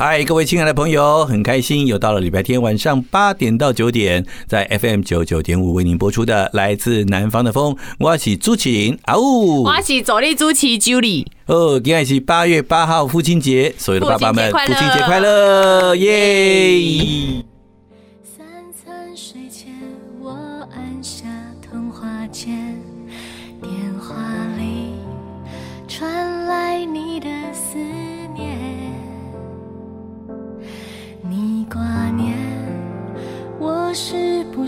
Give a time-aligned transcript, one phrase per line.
[0.00, 7.76] 嗨，各位亲爱的朋友，很开心又到了礼拜天晚上八点到九点，在 FM 九九点五为您播出的来自南方的风。
[7.98, 11.26] 我是朱晴啊呜，我是助理主持 Julie。
[11.46, 17.42] 哦，今天是八月八号父亲节，所有的爸爸们，父亲节快乐，耶！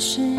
[0.01, 0.30] 是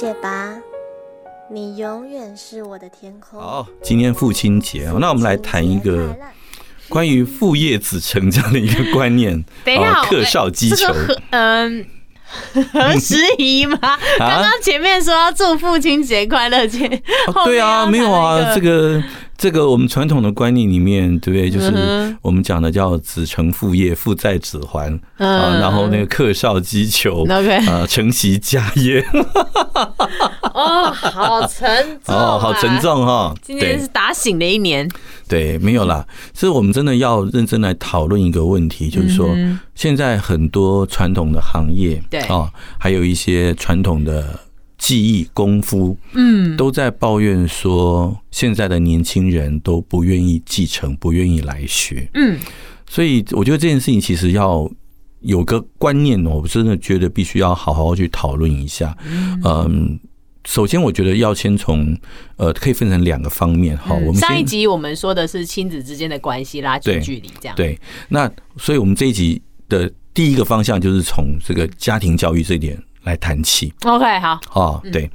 [0.00, 0.54] 谢吧，
[1.50, 3.40] 你永远是我的天空。
[3.40, 6.16] 好，今天父亲节，那我们来谈一个
[6.88, 9.44] 关于父业子承这样的一个观念。
[9.66, 10.94] 等一下，客少击球，
[11.30, 11.84] 嗯，
[12.72, 13.76] 何时宜吗？
[14.20, 16.88] 刚刚前面说要祝父亲节快乐节，
[17.44, 19.02] 对啊，没有啊，这个。
[19.38, 21.48] 这个我们传统的观念里面，对不对？
[21.48, 21.72] 就是
[22.20, 25.60] 我们讲的叫子承父业，父在子还啊。
[25.60, 27.24] 然后那个克绍击球，
[27.68, 29.06] 啊，承袭家业。
[30.52, 33.32] 哦，好沉重哦，好沉重哈。
[33.40, 34.90] 今天是打醒的一年。
[35.28, 36.04] 对，没有啦。
[36.34, 39.28] 所以我们真的要认真来讨论一个问题，就是说，
[39.76, 44.40] 现在很多传统的行业，对啊，还有一些传统的。
[44.78, 52.38] 技艺功夫，嗯，都在抱怨说，现在的年轻人都不愿意继承，不愿意来学，嗯，
[52.88, 54.70] 所以我觉得这件事情其实要
[55.20, 58.96] 有个观念，我真的觉得必须要好好去讨论一下，
[59.44, 59.98] 嗯，
[60.46, 61.94] 首先我觉得要先从
[62.36, 63.94] 呃，可以分成两个方面哈。
[63.94, 67.56] 我们上一集我们说的是亲子之间的关系，拉近距离这样。
[67.56, 67.78] 对，
[68.08, 73.72] 那所以我们这一集的第一个方向就是从这个家庭教育这一点来谈起。
[73.84, 74.38] OK，好。
[74.52, 75.10] 哦，对。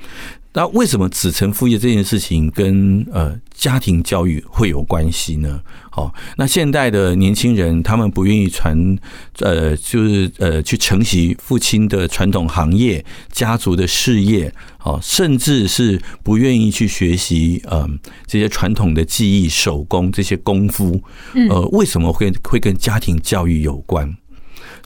[0.55, 5.59] 那为什么子承父业这件事情跟呃家庭教育会有关系呢？
[5.89, 8.95] 好，那现代的年轻人他们不愿意传，
[9.39, 14.53] 呃，就是呃去承袭父亲的传统行业、家族的事业，
[14.83, 17.89] 哦，甚至是不愿意去学习呃
[18.27, 21.01] 这些传统的技艺、手工这些功夫。
[21.49, 24.15] 呃，为什么会会跟家庭教育有关？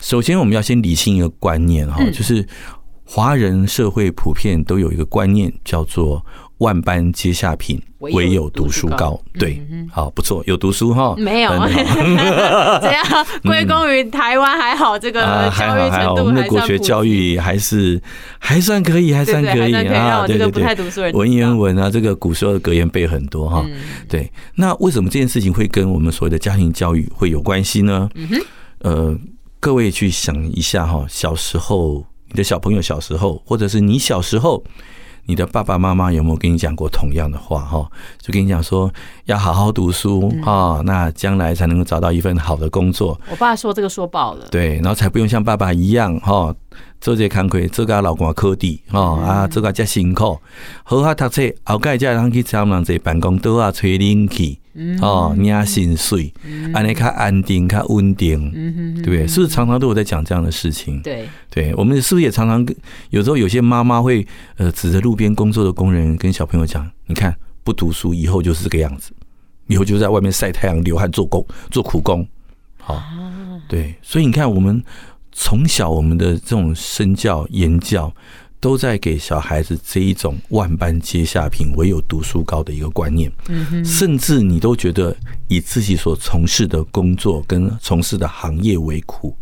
[0.00, 2.48] 首先，我们要先理清一个观念哈，就是。
[3.10, 6.22] 华人社会普遍都有一个观念，叫做
[6.58, 9.18] “万般皆下品，唯有读书高”。
[9.40, 11.14] 对，好，不错，有读书哈。
[11.16, 11.50] 没有，
[12.82, 13.02] 这样
[13.44, 15.22] 归功于台湾还好，这个
[15.58, 17.98] 教育程度我们的国学教育还是
[18.38, 20.26] 还算可以，还算可以啊。
[20.26, 23.64] 对对对，文言文啊，这个古时候的格言背很多哈。
[24.06, 28.10] 对，那为什么这件事情会跟我们所谓的家庭教育会有关系呢？
[28.80, 29.16] 呃，
[29.58, 32.04] 各位去想一下哈，小时候。
[32.30, 34.62] 你的小朋友小时候，或者是你小时候，
[35.26, 37.60] 你的爸爸妈妈有没有跟你讲过同样的话？
[37.60, 37.90] 哈，
[38.20, 38.90] 就跟你讲说
[39.24, 43.18] 要好好读书哈，那将来才能够找到一份好的工作。
[43.30, 46.54] 我爸说这个说爆了，对，然后才不用像爸爸一样哈，
[47.00, 50.38] 做这些工课，做个老公科第哈啊，做个加辛苦，
[50.84, 54.58] 好好读书，后盖再让去他们这办公桌啊吹冷气。
[55.00, 56.32] 哦，压薪水，
[56.72, 58.50] 安尼较安定，较稳定，
[58.96, 59.26] 对不对？
[59.26, 61.00] 是不是常常都有在讲这样的事情？
[61.02, 62.64] 对，对，我们是不是也常常
[63.10, 64.26] 有时候有些妈妈会
[64.56, 67.34] 呃指着路边工作的工人跟小朋友讲：“你看，
[67.64, 69.12] 不读书以后就是这个样子，
[69.66, 72.26] 以后就在外面晒太阳、流汗、做工、做苦工。”
[72.78, 73.02] 好，
[73.68, 74.82] 对，所以你看，我们
[75.32, 78.12] 从小我们的这种身教言教。
[78.60, 83.30] 都在给小孩子这一种万般皆下品，唯有读书高的一个观念，
[83.84, 85.16] 甚至你都觉得
[85.48, 89.36] 以自己所从事的工作跟从事的行业为苦，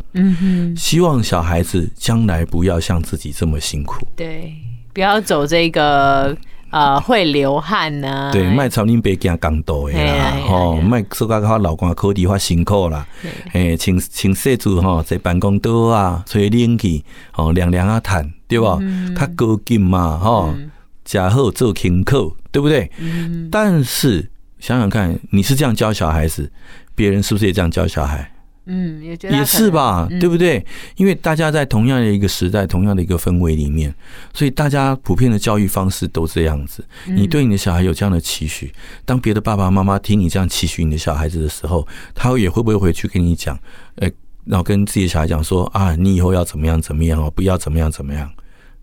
[0.76, 4.54] 希望小孩子将来不要像自己这么辛苦，对，
[4.92, 6.36] 不要走这个。
[6.70, 8.30] 呃，会流汗啊？
[8.32, 13.06] 对，卖操恁别惊讲多的啦，吼，卖说个他老公考虑话辛苦啦，
[13.52, 18.78] 诶，请请社主吼在办公桌啊吹冷气，吼，凉凉啊谈，对吧？
[19.16, 20.54] 他高兴嘛，吼，
[21.04, 22.90] 食好做勤课，对不对？
[23.50, 26.50] 但是想想看，你是这样教小孩子，
[26.94, 28.32] 别人是不是也这样教小孩？
[28.68, 30.64] 嗯，也觉得也是吧，对不对？
[30.96, 33.94] 因为大家在同样的一个时代，同样的一个氛围里面，
[34.34, 36.84] 所以大家普遍的教育方式都这样子。
[37.06, 38.72] 你对你的小孩有这样的期许，
[39.04, 43.56] 当别的爸爸妈妈听你这样期许你的小孩子的时候，他也会不会回去跟你讲？
[43.96, 44.12] 诶，
[44.44, 48.28] 然后跟自己的小孩讲说啊，你以后要怎么样怎么样哦，不要怎么样怎么样，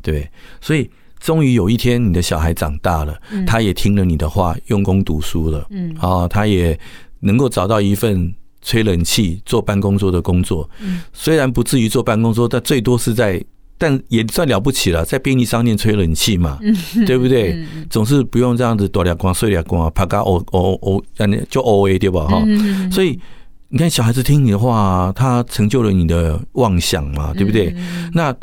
[0.02, 0.26] 对。
[0.62, 0.90] 所以
[1.20, 6.80] 终于有一天，你的小孩长大了，他也听了你的话，用功读书了，嗯，啊，他也
[7.20, 8.34] 能够找到一份。
[8.64, 10.68] 吹冷气、做办公桌的工作，
[11.12, 13.44] 虽然不至于做办公桌，但最多是在，
[13.78, 16.58] 但也算了不起了，在便利商店吹冷气嘛，
[17.06, 17.64] 对不对？
[17.90, 21.04] 总是不用这样子多两光、睡两光，啪嘎哦哦哦，
[21.50, 22.26] 就 O A 对吧？
[22.26, 22.42] 哈，
[22.90, 23.20] 所以
[23.68, 27.76] 你看，小孩子听你的话，他成就了你的妄想嘛，对不对？
[28.14, 28.34] 那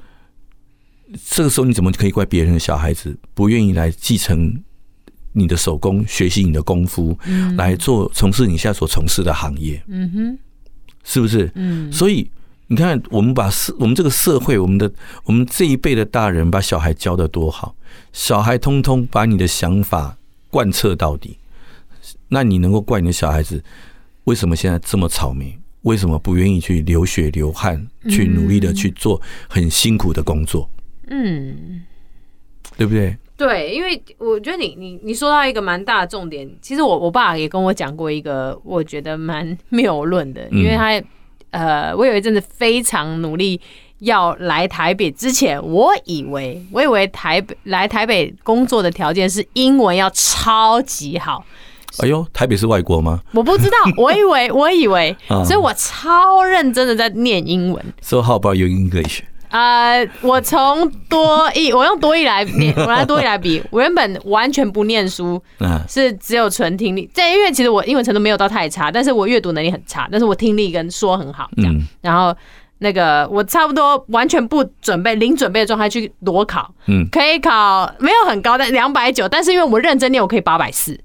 [1.28, 4.62] 这个时候你怎么可以怪别人的小孩子不愿意来继承？
[5.32, 7.18] 你的手工，学习你的功夫，
[7.56, 10.38] 来做从事你现在所从事的行业，嗯哼，
[11.04, 11.50] 是不是？
[11.54, 12.30] 嗯，所以
[12.66, 14.90] 你看，我们把社，我们这个社会，我们的
[15.24, 17.74] 我们这一辈的大人，把小孩教的多好，
[18.12, 20.16] 小孩通通把你的想法
[20.50, 21.38] 贯彻到底，
[22.28, 23.62] 那你能够怪你的小孩子
[24.24, 25.58] 为什么现在这么草莓？
[25.82, 30.68] 为什么不愿意去流血流汗，去努力的去做很辛苦的工作？
[31.08, 31.80] 嗯，
[32.76, 33.16] 对不对？
[33.46, 41.02] 对，因为我觉得你你你说到一个蛮大的重点，其实我我爸也跟我讲过一个我觉得蛮 谬论的，因为他
[41.50, 43.58] 呃，我有一阵子非常努力
[44.00, 51.44] 要来台北之前，我以为我以为台北来台北工作的条件是英文要超级好。
[51.98, 53.20] 哎呦，台北是外国吗？
[53.34, 57.84] 我不知道，我以为我以为， 所以我超认真的在念英文。
[58.00, 59.22] So how about your English?
[59.50, 63.62] 呃，我从多益，我用多益来念，我拿多益来比。
[63.70, 65.42] 我原本完全不念书，
[65.88, 67.10] 是只有纯听力。
[67.12, 71.74] 这因为其实我英文程度没有到太差，但是我阅读能力很差，但是我听力跟说很好，这样。
[72.00, 72.34] 然后
[72.78, 80.98] 那个我差不多完全不准备，零准备的状态去裸考，嗯，可以考没有很高，但两百九，但是因为我认真念，我可以八百四。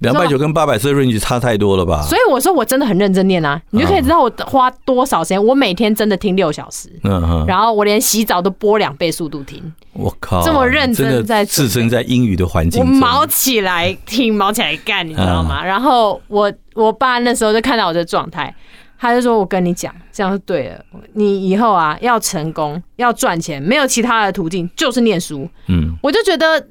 [0.00, 2.02] 两百九跟八百四的 range 差太多了吧？
[2.02, 5.44] 所以我说我真的很认真念啊，你就可以知道我花多少时间。
[5.44, 9.60] 我每天真的听六小时，嗯哼，然后我连洗澡都播两倍速度听。
[9.92, 15.64] 我靠，这么认真在置身在英语的环境，我毛起来听，毛起来干，你知道吗？
[15.64, 18.54] 然后我我爸那时候就看到我的状态，
[19.00, 20.84] 他就说：“我跟你讲，这样是对的。
[21.14, 26.64] 你以后啊要成功要赚钱，没有其他的途径，就是念书。”嗯，我就觉得，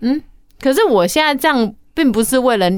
[0.00, 0.22] 嗯，
[0.60, 1.74] 可是我现在这样。
[1.98, 2.70] 并不是为了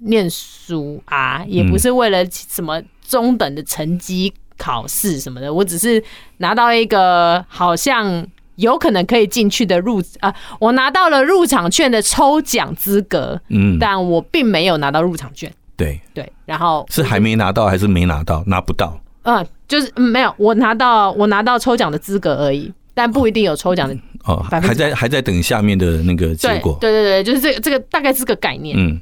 [0.00, 6.04] 念书啊，也不是为了什么中等的成绩考试什么的，我只是
[6.36, 18.44] 拿到一个好像有可能可以进去的入啊，我拿到了入场券的抽奖资格，嗯，但我并没有拿到入场券，对对，然后是还没拿到还是没拿到？
[18.46, 23.96] 拿不到，嗯，就是没有，我拿到我拿到抽奖的资格而已，但不一定有抽奖的。
[24.24, 26.76] 哦，还在还在等下面的那个结果。
[26.80, 28.76] 对对对，就是这个这个大概是个概念。
[28.78, 29.00] 嗯，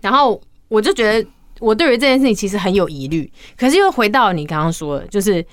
[0.00, 1.28] 然后我就觉得
[1.60, 5.44] 我对于这件事情其实很有疑虑，可是又回到你刚刚说的，就是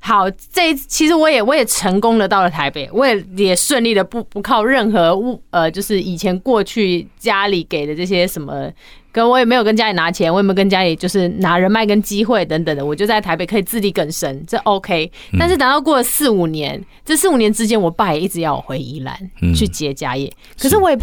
[0.00, 8.70] 好，这一次其实我也我也成功的到了台北，我也也顺利的不不靠任何物呃，就是以前过去家里给的这些什么。
[9.14, 15.10] 我也没有跟家里拿钱，我也没有跟家里就是拿人脉跟机会等等的，我就在台北可以自力更生，这 OK。
[15.38, 19.18] 但是等到过了四五年，这四五年之间，我爸也一直要我回宜兰
[19.56, 20.96] 去接家业，可是我也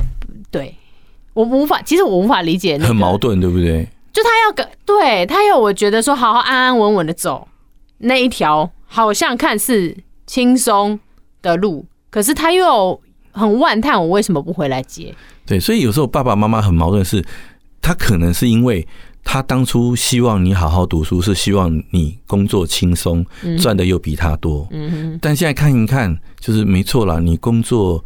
[0.50, 0.74] 对
[1.34, 3.86] 我无法，其实我无法理解，很矛盾，对不对？
[4.14, 7.46] 就他要跟对他要我觉得说好好安安稳稳的走
[7.98, 10.98] 那一条好像看似轻松
[11.42, 15.14] 的路，可是他又很万叹我为什么不回来接？
[15.46, 17.26] 对，所以有时候爸爸妈妈很矛盾的是。
[17.86, 18.84] 他可能是因为
[19.24, 23.24] 他当初希望你好好读书，是希望你工作轻松，
[23.60, 24.68] 赚的又比他多。
[24.72, 28.04] 嗯，但现在看一看，就是没错啦，你工作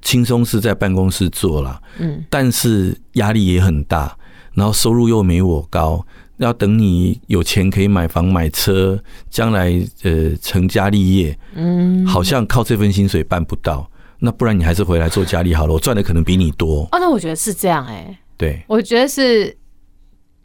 [0.00, 4.16] 轻松是在办公室做啦，嗯，但是压力也很大，
[4.54, 6.04] 然后收入又没我高，
[6.38, 13.88] 要等你有钱可以买房买车，将来呃成家立业，嗯，好像靠这份薪水办不到。
[14.24, 16.82] 那不然你还是回来做家里好了，我赚的可能比你多。
[16.90, 18.18] 哦，那我觉得是这样哎、欸。
[18.42, 19.56] 对，我觉得是，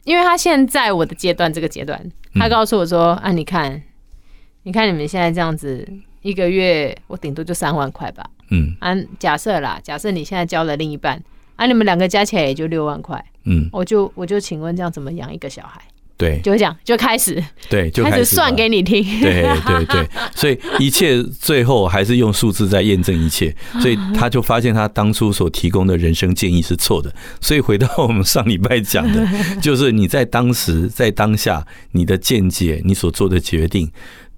[0.04, 2.00] 因为他现在我的阶段这个阶段，
[2.34, 3.82] 他告诉我说：“嗯、啊，你看，
[4.62, 5.84] 你看你们现在这样子，
[6.22, 8.30] 一个月我顶多就三万块吧。
[8.50, 11.20] 嗯，啊，假设啦，假设你现在交了另一半，
[11.56, 13.24] 啊，你们两个加起来也就六万块。
[13.46, 15.82] 嗯，我就我就请问这样怎么养一个小孩？”
[16.18, 19.02] 对，就这样，就开始，对，就开始，开始算给你听。
[19.20, 23.54] 对对对， 所以一切最后还是用数字在验证一切。
[23.80, 27.14] 所以他就发现他当初所提供的人生建议是错的。
[27.40, 29.26] 所以回到我们上礼拜讲的，
[29.62, 33.88] 就是你在当时在当下你的见解，你所做的决定。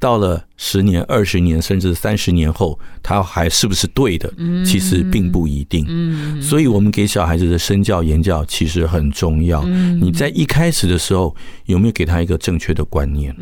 [0.01, 4.33] 到了十年、二十年，甚至三十年后，他还是不是对的？
[4.65, 6.41] 其实并不一定。
[6.41, 9.63] 所以，我们给小孩子的身教言教其实很重要。
[9.63, 13.37] 你在一开始的时候有没有给他一个正确的观念？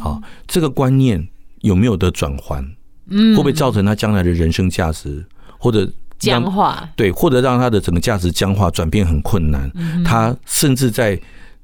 [0.00, 1.26] 好，这个观念
[1.60, 2.62] 有没有得转换？
[3.08, 5.24] 会不会造成他将来的人生价值
[5.56, 6.88] 或者僵化？
[6.96, 9.70] 对，或者让他的整个价值僵化、转变很困难？
[10.04, 11.16] 他甚至在。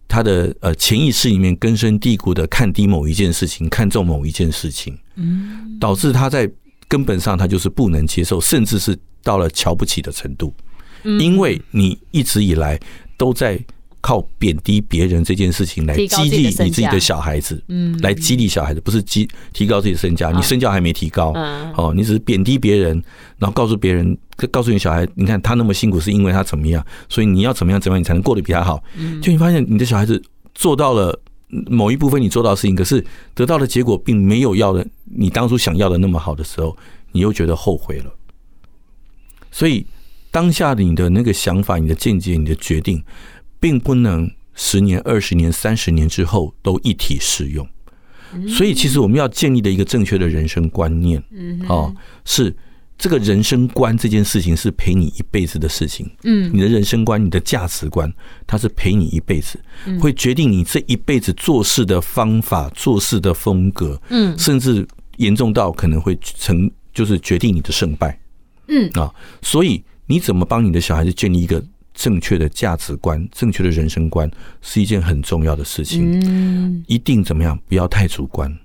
[0.09, 6.51] 他的呃潜意识里面根深蒂固的看低某一件事情，看重某一件事情，嗯，导致他在
[6.89, 10.53] 根本上他就是不能接受，甚至是到了瞧不起的程度，
[11.05, 12.81] 因为你一直以来
[13.17, 13.63] 都在。
[14.01, 21.33] 靠贬低别人这件事情来激励你自己的小孩子，嗯，来激励小孩子，不是激提高自己的身价，你身价还没提高，
[21.77, 23.03] 哦，你只是贬低别人，
[23.39, 24.17] 然后告诉别人，
[24.53, 28.83] 告诉你小孩，你看他那么辛苦是因为他怎么样，所以你要怎么样怎么样，你才能过得比他好。
[29.21, 30.23] 就你发现你的小孩子
[30.55, 31.21] 做到了
[31.67, 36.77] 某一部分你做到的事情，可是得到的结果并没有要的你当初想要的那么好的时候，
[37.11, 38.15] 你又觉得后悔了。
[39.51, 39.85] 所以
[40.31, 43.03] 当下你的那个想法、你的见解、你的决定。
[43.61, 47.67] 并不能十年、二十年、三十年之后都一体适用，
[48.49, 52.55] 所以其实我们要建立的一个正确的人生观念，嗯哦，是
[52.99, 56.11] 这个人生观这件事情是陪你一辈子的事情。
[56.25, 58.13] 嗯，你的人生观、你的价值观，
[58.47, 59.59] 它是陪你一辈子，
[60.01, 64.87] 会决定你这一辈子做事的方法、做事的风格，嗯，甚至
[65.19, 68.19] 严重到可能会成就是决定你的胜败。
[68.67, 71.65] 嗯啊，所以你怎么帮你的小孩子建立一个？
[71.99, 74.31] 正确的价值观、正确的人生观
[74.63, 76.21] 是一件很重要的事情。
[76.25, 77.59] 嗯，一定怎么样？
[77.67, 78.57] 不要太主观，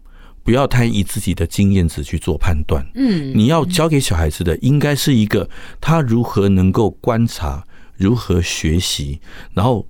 [0.43, 2.87] 不要太以自己的经验值去做判断。
[2.93, 5.49] 嗯，你要教给小孩子的，应该是一个
[5.81, 7.65] 他如何能够观察、
[7.97, 9.19] 如何学习，
[9.55, 9.87] 然后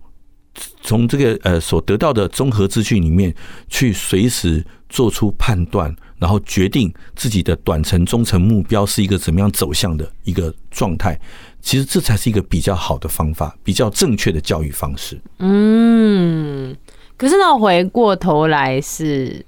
[0.81, 3.35] 从这个呃所得到的综合资讯里面
[3.67, 11.19] 去随时做出判断，然后决定自己的短程、中程目标是一个怎么样走向的一个状态。
[11.63, 15.19] 其实这才是一个比较好的方法，比较正确的教育方式。
[15.39, 16.75] 嗯，
[17.17, 19.43] 可是呢，回过头来是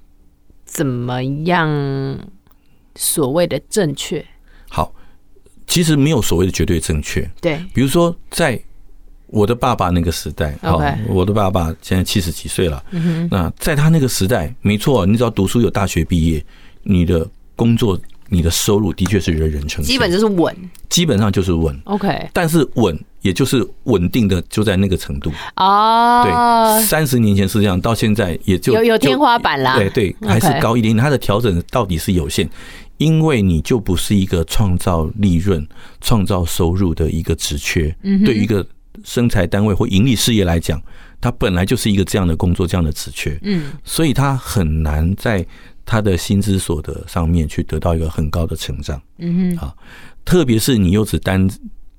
[0.63, 2.17] 怎么样？
[2.97, 4.25] 所谓的正确，
[4.69, 4.95] 好，
[5.67, 7.29] 其实没有所谓的绝对正确。
[7.41, 8.57] 对，比如说在
[9.27, 10.95] 我的爸爸那个时代，好，Okay.
[11.09, 12.81] 我的爸爸现在七十几岁了。
[12.91, 16.41] 嗯哼，那在他那个时代，没错，你只要读书有大学毕业，
[16.83, 17.99] 你的工作。
[18.27, 20.55] 你的收入的确是人人称，基本就是稳，
[20.89, 21.79] 基本上就是稳。
[21.83, 26.23] OK，但是稳也就是稳定的就在那个程度哦。
[26.23, 29.75] 对，三十年前是这样，到现在也就有有天花板啦。
[29.77, 30.97] 对对，还是高一点。
[30.97, 32.49] 它的调整到底是有限，
[32.97, 35.65] 因为你就不是一个创造利润、
[36.01, 37.95] 创造收入的一个职缺。
[38.01, 38.65] 嗯，对于一个
[39.03, 40.81] 生财单位或盈利事业来讲，
[41.21, 43.37] 它本来就是一个这样的工作、这样的职缺。
[43.43, 45.45] 嗯，所以它很难在。
[45.85, 49.75] 他的薪资所得上面去得到一个很高的成长，嗯哼，啊，
[50.25, 51.47] 特别是你又只单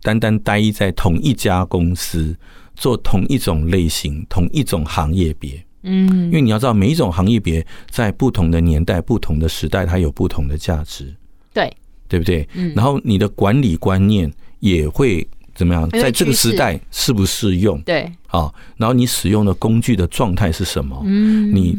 [0.02, 2.37] 单单待在同一家公司
[2.75, 11.14] 做同一种类型、同一种行业别，嗯，因为你要知道每一种行业别在不同的年代、不同的时代，它有不同的价值，
[11.55, 11.73] 对，
[12.09, 12.47] 对不对？
[12.55, 14.28] 嗯，然后你的管理观念
[14.59, 15.25] 也会
[15.55, 17.81] 怎么样，在这个时代适不适用？
[17.83, 21.00] 对，啊，然后你使用的工具的状态是什么？
[21.07, 21.78] 嗯，你。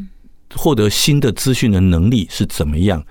[0.56, 3.04] 获得新的资讯的能力是怎么样？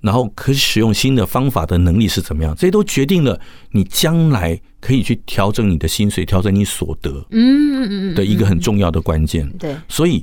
[0.00, 2.54] 然后可以使用新的方法的能力是怎么样？
[2.54, 9.48] 这些都决定了你将来可以去调整你的薪水，调整你所得，嗯嗯嗯的一个很重要的关键。
[9.58, 10.22] 对，所以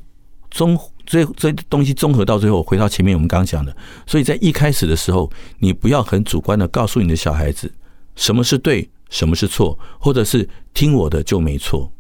[0.52, 3.76] 综这这东西综合到最后，回到前面我们刚刚讲的，
[4.06, 7.74] 所以在一开始的时候，你不要很主观的告诉你的小孩子
[8.16, 11.92] 什么是对，什么是错，或者是听我的就没错。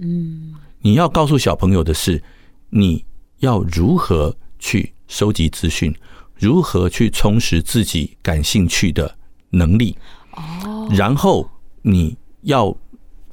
[0.00, 2.20] 嗯，你要告诉小朋友的是
[2.70, 3.04] 你。
[3.44, 5.94] 要如何去收集资讯，
[6.38, 9.16] 如何去充实自己感兴趣的
[9.50, 9.96] 能力，
[10.32, 11.48] 哦，然后
[11.82, 12.74] 你要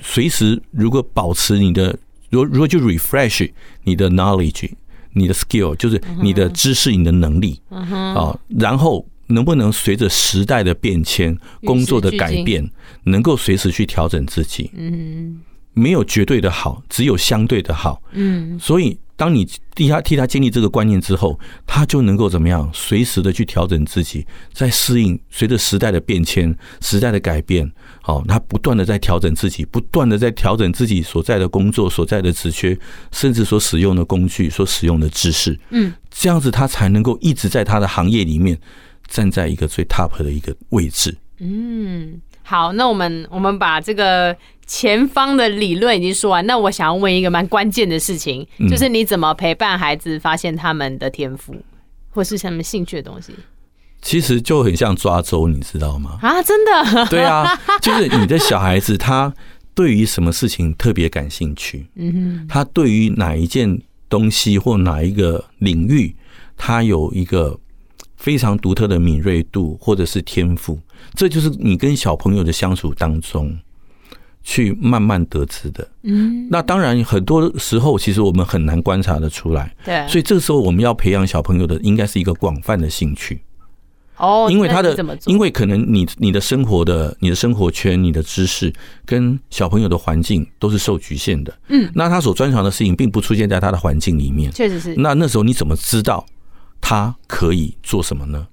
[0.01, 1.97] 随时如果保持你的，
[2.29, 3.49] 如如果就 refresh
[3.83, 4.69] 你的 knowledge，
[5.13, 12.69] 你的 skill 就是你的知识，你的能力，嗯哼，啊，然后能不能随着时代的变迁、工作的改变，
[13.03, 14.69] 能够随时去调整自己？
[14.75, 15.41] 嗯，
[15.73, 18.01] 没有绝对的好，只有相对的好。
[18.11, 18.99] 嗯，所以。
[19.17, 22.67] 当你替他替他建立这个观念之后，他就能够怎么样？
[22.73, 32.75] 随时的去调整自己，在适应随着时代的变迁、时代的改变，好，他不断的在调整自己，不断的在调整自己所在的工作、所在的职缺，
[33.11, 35.55] 甚至所使用的工具、所使用的知识。
[35.69, 38.59] 嗯，这样子他才能够一直在他的行业里面
[39.07, 41.15] 站在一个最 top 的一个位置。
[41.37, 44.35] 嗯，好，那我们我们把这个。
[44.73, 51.53] 前方的理论已经说完，那我想要问一个蛮关键的事情，就是你怎么陪伴孩子发现他们的天赋，
[52.11, 53.33] 或是他们兴趣的东西？
[54.01, 56.17] 其实就很像抓周，你知道吗？
[56.21, 57.05] 啊，真的？
[57.07, 57.45] 对啊，
[57.83, 59.33] 就是你的小孩子他
[59.75, 66.15] 对于什么事情特别感兴趣，嗯哼，他对于哪一件东西或哪一个领域，
[66.55, 67.59] 他有一个
[68.15, 70.79] 非常独特的敏锐度或者是天赋，
[71.13, 73.53] 这就是你跟小朋友的相处当中。
[74.43, 83.41] 去慢慢得知的，嗯，那当然很多时候其实我们很难观察得出来，对，所以这个时候我们要培养小朋友的应该是一个广泛的兴趣，
[84.17, 88.73] 哦，因为他的，因为可能你你的生活的你的生活圈、你的知识
[89.05, 96.25] 跟小朋友的环境都是受局限的，嗯，那他所专长的事情并不出现在他的环境里面，确实是，那那时候你怎么知道
[96.81, 98.47] 他可以做什么呢？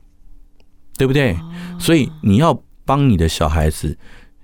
[0.99, 1.35] 对不对？
[1.79, 3.97] 所以你要帮你的小孩子。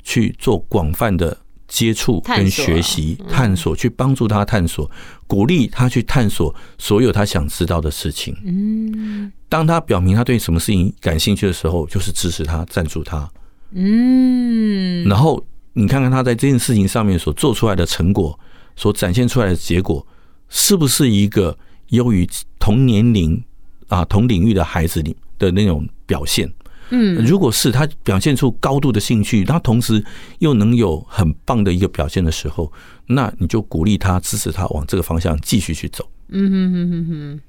[0.05, 1.37] 去做广泛的
[1.67, 4.89] 接触跟学习、探索，去帮助他探索，
[5.27, 8.37] 鼓励他去探索所有他想知道的事情。
[8.45, 13.29] 嗯，当他表明他对什么事情感兴趣的时候，就是支持他、赞助他。
[13.73, 18.39] 嗯，然后你看看他在这件事情上面所做出来的成果，
[18.77, 20.07] 所展现出来的结果，
[20.49, 22.29] 是不是一个优于
[22.61, 23.43] 同年龄
[23.89, 26.49] 啊同领域的孩子里的那种表现？
[26.91, 30.05] 嗯，如果是他表现出高度的兴趣，他同时
[30.39, 32.73] 又能有很棒的一个表现的时候，
[33.07, 36.09] 那你就鼓励他、支持他往这个方向继续去走。
[36.29, 37.41] 嗯哼哼哼哼。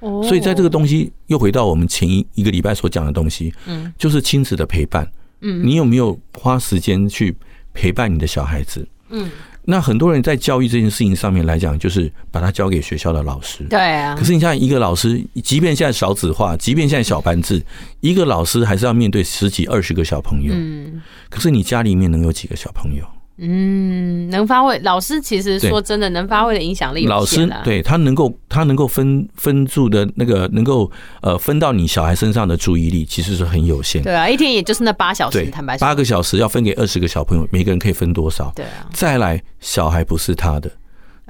[0.00, 5.10] 哦，所以在这个东西又回到我们前一一个礼拜所讲的东西，嗯，就是亲子的陪伴。
[5.40, 7.36] 嗯，你有没有花时间去
[7.72, 8.86] 陪伴你的小孩子？
[9.10, 9.30] 嗯。
[9.66, 13.64] 那很多人在教育这件事情上面来讲，就是把它交给学校的老师。
[13.64, 14.14] 对啊。
[14.14, 17.62] 可是你像一个老师，即便现在少子化，即便现在小班制，
[18.00, 20.52] 一个老师还是要面对十几、二十个小朋友。
[20.54, 21.02] 嗯。
[21.30, 23.04] 可是你家里面能有几个小朋友？
[23.36, 30.88] 嗯，能发挥，老师其实说真的，能发挥的影响力，老师对他能够他能够分分住的那个能够
[31.20, 34.02] 呃分到你小孩身上的注意力，其实是很有限。
[34.04, 38.52] 对啊，一天也就是那八小时，坦白说，八个小时要分给二十个小朋友，每个人可以分多少？
[38.54, 38.86] 对啊。
[38.92, 40.70] 再来，小孩不是他的，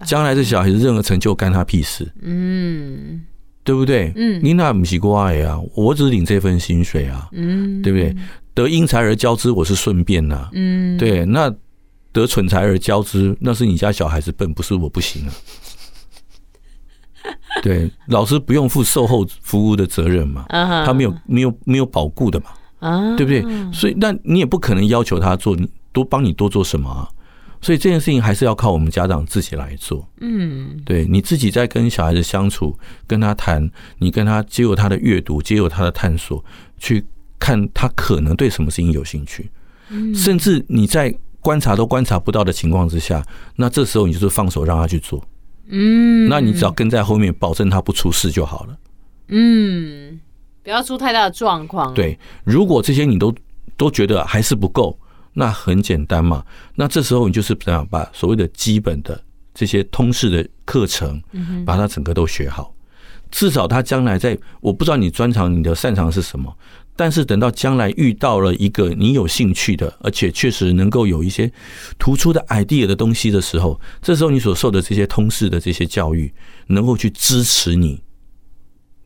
[0.04, 2.06] 将来这小孩子任何成就干他屁事。
[2.20, 3.22] 嗯，
[3.62, 4.12] 对不对？
[4.14, 7.26] 嗯，你那不是怪呀啊，我只是领这份薪水啊。
[7.32, 8.14] 嗯，对不对？
[8.52, 10.50] 得因材而教之，我是顺便呐。
[10.52, 11.50] 嗯，对，那。
[12.14, 15.32] 得蠢材而教之，那是你家小孩子笨，不是我不行啊。
[17.62, 23.42] 对，老师不用负售后服务的责任嘛，他没有没有没有保固的嘛，对不对？
[23.72, 25.56] 所以，那你也不可能要求他做，
[25.90, 27.08] 多帮你多做什么啊？
[27.62, 30.06] 所以这件事情还是要靠我们家长自己来做。
[30.20, 36.44] 嗯，对，你自己在跟小孩子相处，跟他谈，你跟他借由他的阅读，借由他的探索，
[36.78, 37.04] 去
[37.38, 39.50] 看他可能对什么事情有兴趣，
[40.14, 41.12] 甚至你在。
[41.44, 43.22] 观察都观察不到的情况之下，
[43.56, 45.22] 那这时候你就是放手让他去做，
[45.68, 48.78] 嗯，那你只要跟在后面，保证他不出事就好了，
[49.28, 50.18] 嗯，
[50.62, 51.92] 不要出太大的状况。
[51.92, 53.30] 对，如果这些你都
[53.76, 54.98] 都觉得还是不够，
[55.34, 56.42] 那很简单嘛，
[56.74, 61.22] 那这时候你就是这样把所谓的基本的这些通识的课程，
[61.66, 62.74] 把它整个都学好，
[63.30, 66.56] 至少他将来在，我不知道你专长、你的擅长是什么。
[66.96, 71.50] 但是等到将来遇到了一个你有兴趣的，而且确实能够有一些
[71.98, 76.32] 突出的 idea 的东西的时候，这时候你所受的这些通识的这些教育，
[76.68, 78.00] 能够去支持你，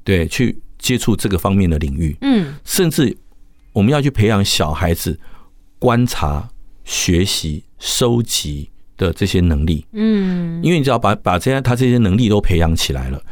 [0.05, 2.17] 对，去接触这个方面的领域。
[2.21, 3.17] 嗯，甚至
[3.73, 5.19] 我们要去培养小孩子
[5.79, 6.49] 观察、
[6.85, 9.87] 学习、收集的这些能力。
[9.93, 13.23] 嗯，因为你只要把把这些他这些能力都培养起来了。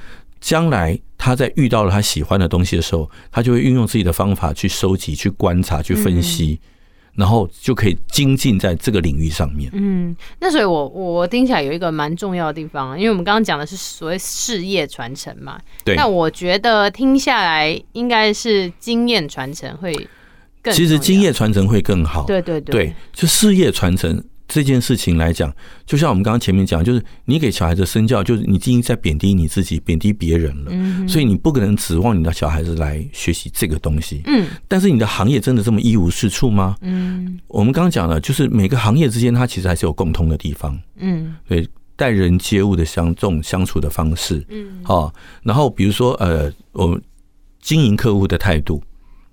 [0.40, 6.60] 将来他在遇到了他喜欢的东西的时候，他就会运用自己的方法去收集、去观察、去分析，
[7.14, 9.70] 然后就可以精进在这个领域上面。
[9.72, 15.58] 嗯，那所以我我听起来有一个蛮重要的地方，因为我们刚刚讲的是所谓事业传承嘛。
[15.84, 15.96] 对。
[15.96, 19.92] 那我觉得听下来应该是经验传承会
[20.62, 20.72] 更。
[20.74, 22.24] 其实经验传承会更好。
[22.24, 22.72] 对对对。
[22.72, 24.22] 对，就事业传承。
[24.48, 25.52] 这件事情来讲，
[25.84, 31.08] 就像我们刚刚前面讲，就是你给小孩子身教，就是你已经在贬低你自己，贬低别人了。
[31.08, 34.22] 所以你不可能指望你的小孩子来学习这个东西。
[34.26, 34.46] 嗯。
[34.68, 36.76] 但是你的行业真的这么一无是处吗？
[36.80, 37.40] 嗯。
[37.48, 40.78] 我们刚刚讲了，就是每个行业之间，它其实还是有共通的地方。
[40.98, 41.34] 嗯。
[41.48, 44.44] 对，待人接物的相这种相处的方式。
[44.48, 44.80] 嗯。
[44.84, 47.02] 好，然后比如说呃，我们
[47.60, 48.80] 经营客户的态度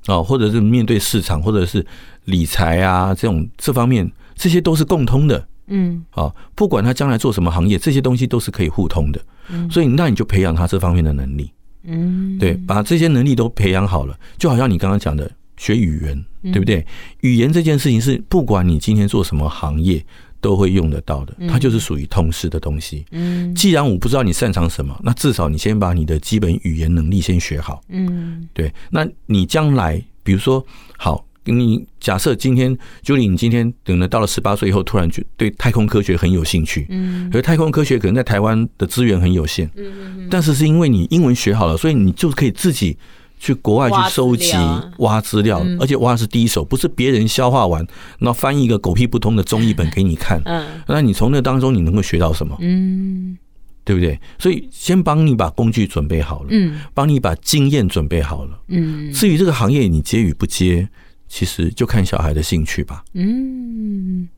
[0.07, 1.85] 啊，或者是面对市场，或者是
[2.25, 4.11] 理财啊这种这方面。
[4.43, 11.49] 这些都是共通的，嗯，啊，不管他将来做什么行业，这些东西都是可以互通的，嗯，所以那你就培养他这方面的能力，
[11.83, 16.85] 嗯，对，把这些能力都培养好了，就好像你刚刚讲的学语言，对不对？
[17.21, 20.05] 语言这件事情是不管你今天做什么行业
[20.41, 30.61] 都会用得到的，它就是属于通识的东西，嗯，既然我不知道你擅长什么，那至少你先把你的基本语言能力先学好，嗯，对，那你将来比如说
[30.97, 31.25] 好。
[31.45, 42.97] 你假设今天 Julie，你今天等了到了十八岁以后，突然就对太空科学很有兴趣，嗯，而太空科学可能在台湾的资源很有限，嗯，但是是因为你英文学好了，所以你就可以自己
[43.39, 44.53] 去国外去收集
[44.99, 47.85] 挖资料，而且挖的是第一手，不是别人消化完，
[48.19, 52.55] 那翻译一个狗屁不通的中译本给你看，嗯，那你从那当中你能够学到什么？
[52.61, 53.37] 嗯，
[53.83, 54.17] 对不对？
[54.39, 60.87] 所以先帮你把工具准备好了，嗯，帮你把经验准备好了，嗯，至于这个行业你接与不接。
[61.35, 63.03] 其实就看小孩的兴趣吧。
[63.13, 64.29] 嗯，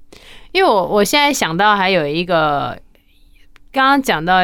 [0.53, 2.79] 因为我我现在想到还有一个，
[3.69, 4.39] 刚刚讲到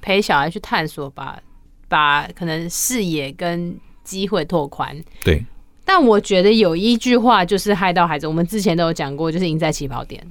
[0.00, 1.40] 陪小孩去探索吧，
[1.86, 4.92] 把可能视野跟机会拓宽。
[5.22, 5.44] 对。
[5.84, 10.26] 但我觉得有一句话就是害到孩子，我们之前都有讲过，就是赢在起跑点。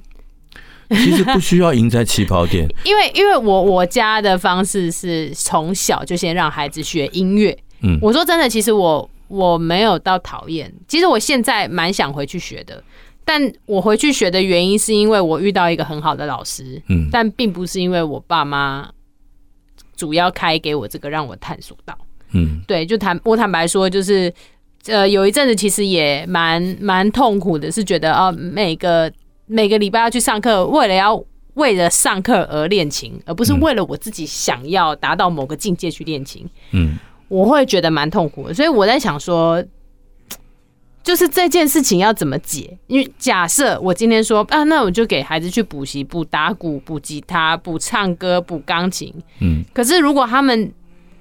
[0.90, 7.56] 其实不需要赢在起跑点， 因为因为我我家的方式是从小就先让孩子学音乐。
[7.80, 9.08] 嗯，我说真的，其实我。
[9.28, 12.82] 我没有到讨厌，其实我现在蛮想回去学的，
[13.24, 18.90] 但我回去学的原因是因为我遇到一个很好的老师，嗯，但并不是因为我爸妈
[19.94, 21.96] 主要开给我这个让我探索到，
[22.32, 24.32] 嗯，对，就坦我坦白说，就是
[24.86, 29.12] 呃有一阵子其实也蛮蛮痛苦的，是觉得哦每个
[29.46, 31.22] 每个礼拜要去上课，为了要
[31.54, 36.98] 为了上课而练琴，而不是为了我自己想要达到某个境界去练琴，嗯。
[37.28, 39.62] 我会觉得蛮痛苦的，所以我在想说，
[41.02, 42.76] 就是这件事情要怎么解？
[42.86, 49.12] 因为假设我今天说啊，那我就给孩子去补习，补打鼓、补吉他、补唱歌、补钢琴。
[49.40, 50.72] 嗯，可是如果他们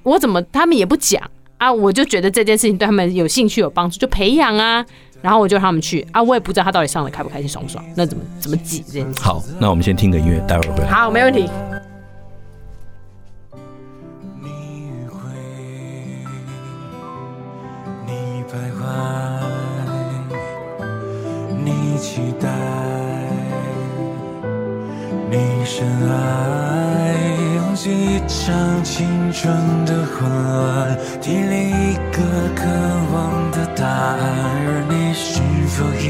[0.04, 1.22] 我怎么他们也不讲
[1.58, 4.86] 啊，我就觉得这件事情对他们有兴趣、有帮助，就培养啊。
[5.20, 9.20] 然后我就让他们去啊，我也不知道他到底上的开不开心、爽不爽，那怎么怎么挤这件事？
[9.20, 10.89] 好，那我们先听个音乐，待会儿回来。
[10.89, 11.50] 好，没问题。
[18.98, 19.02] 爱，
[21.64, 22.48] 你期待，
[25.30, 26.14] 你深爱，
[27.58, 29.54] 忘记一场青春
[29.86, 32.18] 的混乱，提炼一个
[32.56, 32.62] 渴
[33.14, 33.16] 望
[33.52, 34.18] 的答案，
[34.66, 36.06] 而你是否依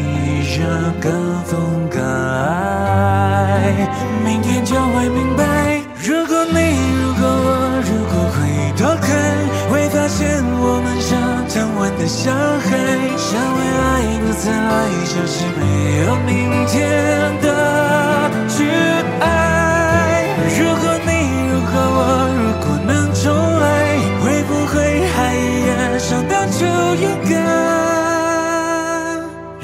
[0.57, 0.59] 然
[1.01, 1.11] 敢
[1.43, 1.51] 疯
[1.89, 3.85] 敢爱？
[4.23, 5.43] 明天就会明白，
[12.07, 12.71] 的小孩，
[13.17, 13.83] 想未来
[14.21, 14.71] 不再来，
[15.03, 15.61] 就是没
[16.05, 16.73] 有明天
[17.41, 18.63] 的去
[19.19, 20.23] 爱。
[20.57, 21.09] 如果你，
[21.51, 21.99] 如果我，
[22.39, 23.25] 如果能重
[23.59, 23.67] 来，
[24.23, 26.63] 会不会还一样想当初
[26.95, 27.35] 勇敢？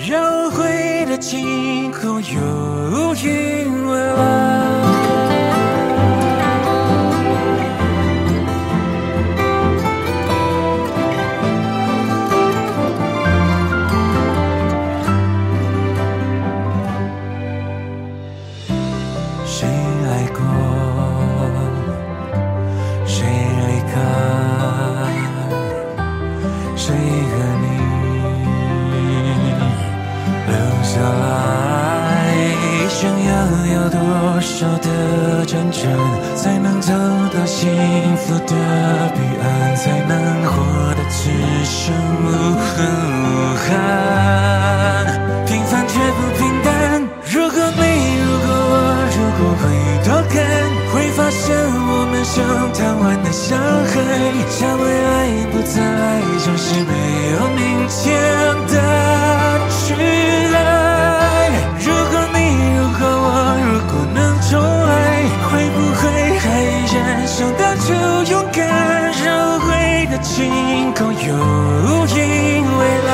[0.06, 0.60] 让回
[1.00, 4.53] 忆的晴空有云未来。
[53.34, 53.98] 贪玩的小孩，
[54.48, 55.10] 想未来
[55.52, 55.76] 不再，
[56.38, 56.92] 就是没
[57.32, 57.98] 有明天
[58.68, 58.72] 的
[59.70, 59.84] 去
[60.54, 60.58] 爱。
[61.80, 62.38] 如果你，
[62.78, 63.26] 如果我，
[63.66, 64.54] 如果能重。
[67.26, 67.92] 想当初
[68.32, 71.18] 勇敢，绕回的晴空有
[72.06, 73.10] 阴未来。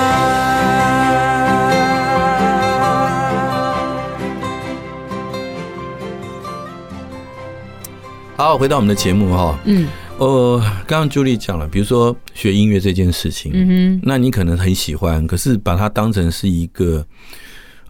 [8.36, 9.58] 好，回到我们的节目哈。
[9.64, 9.88] 嗯，
[10.20, 17.06] 呃，刚刚 Julie 讲了，比如说学音乐这件事情，嗯哼，那你可能很喜欢，可是把它当成是一个。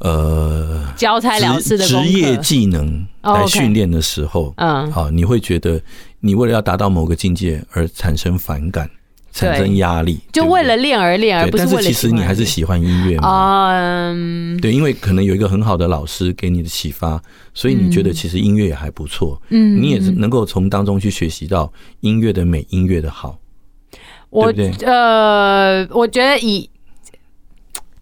[0.02, 5.78] 呃，交差了事的职业技能来训练的时候，嗯，好，你会觉得
[6.22, 8.90] 你为了要达到某个境界而产生反感，
[9.40, 11.76] 产生压力，就为了练而练，而不是为了。
[11.76, 13.72] 但是其实你还是喜欢音乐嘛？
[13.72, 17.22] 嗯，对，因为可能有一个很好的老师给你的启发，
[17.54, 19.42] 所以你觉得其实音乐也还不错。
[19.50, 21.72] 嗯，你也是能够从当中去学习到
[22.02, 23.40] 音乐的美，音乐的好。
[24.30, 26.70] 我呃，我觉得以。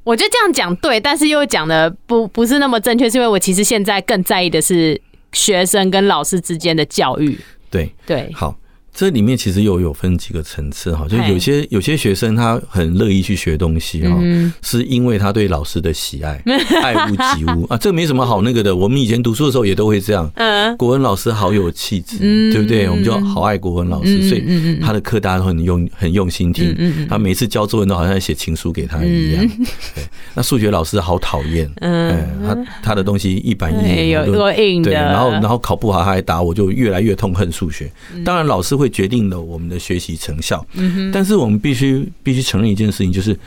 [0.03, 5.01] 我觉得这样讲对，但是又讲的不不是那么正确，是因为我其实现在更在意的是
[5.33, 7.37] 学生跟老师之间的教育。
[7.69, 8.55] 对对，好。
[8.97, 14.19] 这里面其实又有分几个层次哈，就有些有些学生他很乐意去学东西哈，
[14.63, 16.41] 是因为他对老师的喜爱，
[16.81, 17.63] 爱屋及乌。
[17.65, 18.75] 啊，这没什么好那个的。
[18.75, 22.17] 我们以前读书的时候也都会这样，嗯，国文老师好有气质，
[22.51, 22.89] 对不对？
[22.89, 26.75] 我们就好爱国文老师，所以他的课大家都很用很用心听，
[27.07, 29.47] 他每次教作文都好像写情书给他一样。
[29.93, 37.91] 对，那数学老师好讨厌，嗯，他他的东西一板一眼，有多硬的，对，然后然后考不好他还打我，就越来越痛恨数学。
[38.25, 38.86] 当然老师会。
[38.89, 40.65] 决定了我们的学习成效，
[41.11, 43.37] 但是我们必须必须承认一件事情，就是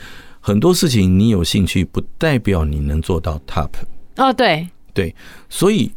[0.41, 3.71] 很多事情你有兴趣，不代表你能做到 top。
[4.17, 4.69] 哦，对。
[4.93, 5.15] 对，
[5.49, 5.91] 所以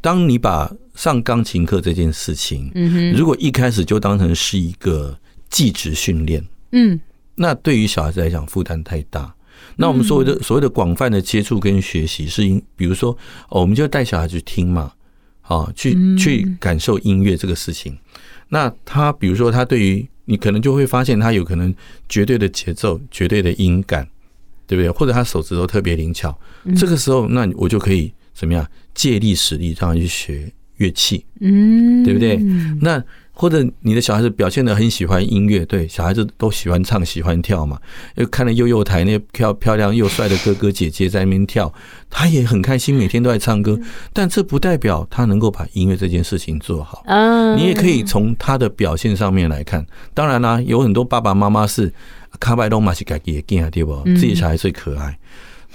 [0.00, 2.70] 当你把上钢琴课这件事情，
[3.16, 5.16] 如果一开始就当成是一个
[5.48, 7.00] 技职训练，嗯，
[7.36, 9.32] 那对于小孩子来讲负担太大。
[9.76, 13.16] 那我们所谓的所谓的广泛的接触跟学习，是因比如说，
[13.48, 14.92] 我们就带小孩去听嘛，
[15.42, 17.96] 啊，去去感受音乐这个事情。
[18.54, 21.74] 那他比如说，他对于你可能就会发现，他有可能
[22.08, 24.06] 绝对的节奏、绝对的音感，
[24.68, 24.88] 对不对？
[24.88, 26.38] 或者他手指头特别灵巧，
[26.76, 28.64] 这个时候，那我就可以怎么样
[28.94, 32.36] 借力使力，让他去学乐器，嗯，对不对？
[32.80, 33.02] 那。
[33.36, 37.76] 或者你的小孩子表现得很喜欢音乐，对，小孩子都喜欢唱喜欢跳嘛，
[38.14, 41.72] 又看了幼幼台那漂漂亮又帅的哥哥姐姐在那边跳，
[42.08, 43.76] 他也很开心，每天都在唱歌。
[44.12, 47.02] 但这不代表他能够把音乐这件事情做好。
[47.06, 49.84] 嗯，你也可以从他的表现上面来看。
[50.14, 51.92] 当然啦，有很多爸爸妈妈是
[52.38, 54.00] 卡拜东马西盖给啊对不？
[54.04, 55.18] 自己小孩最可爱，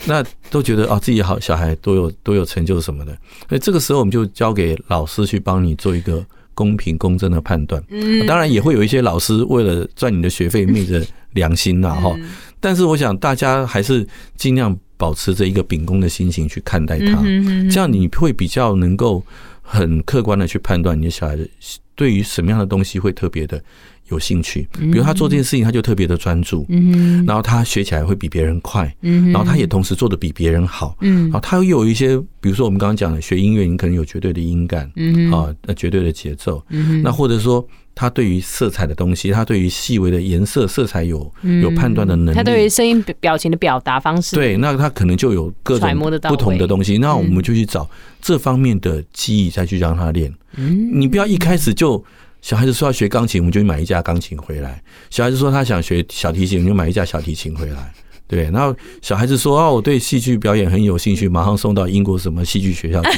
[0.05, 3.11] 那都觉得啊自己好小孩都有都有成就什么的。
[3.49, 6.25] 所以这个时候我们就交给老师去帮你做一个。
[6.59, 7.81] 公平公正的判断，
[8.27, 12.13] 当然也会有一些老师为了赚你的学费昧着良心呐哈。
[12.59, 17.23] 但是我想大家还是尽量保持着一个秉公的心情去看待他，
[17.71, 19.23] 这样你会比较能够
[19.61, 21.49] 很客观的去判断你的小孩子
[21.95, 23.63] 对于什么样的东西会特别的。
[24.09, 47.87] 有兴趣，比如他做这件事情，他就特别的专注，嗯，然后他学起来会比别人快，嗯，然后他也同时做的比别人好，嗯，然后他又有一些，比如说我们刚刚讲的学音乐，你可能有绝对的音感，嗯，啊，那绝对的节奏，嗯，那或者说他对于色彩的东西，他对于细微的颜色、色彩有有判断的能力，他对于声音表情的表达方式，对，那他可能就有各种不同的东西，那我们就去找
[48.21, 52.03] 这方面的记忆，再去让他练，嗯，你不要一开始就。
[52.41, 54.71] 小孩子说要学钢琴，我们就买一架钢琴回来；
[55.09, 57.93] 小孩子说他想学小提琴，我们就买一架小提琴回来。
[58.27, 63.09] 对，然后小孩子说哦，我对戏剧表演很有兴趣，马上送到英国什么戏剧学校去。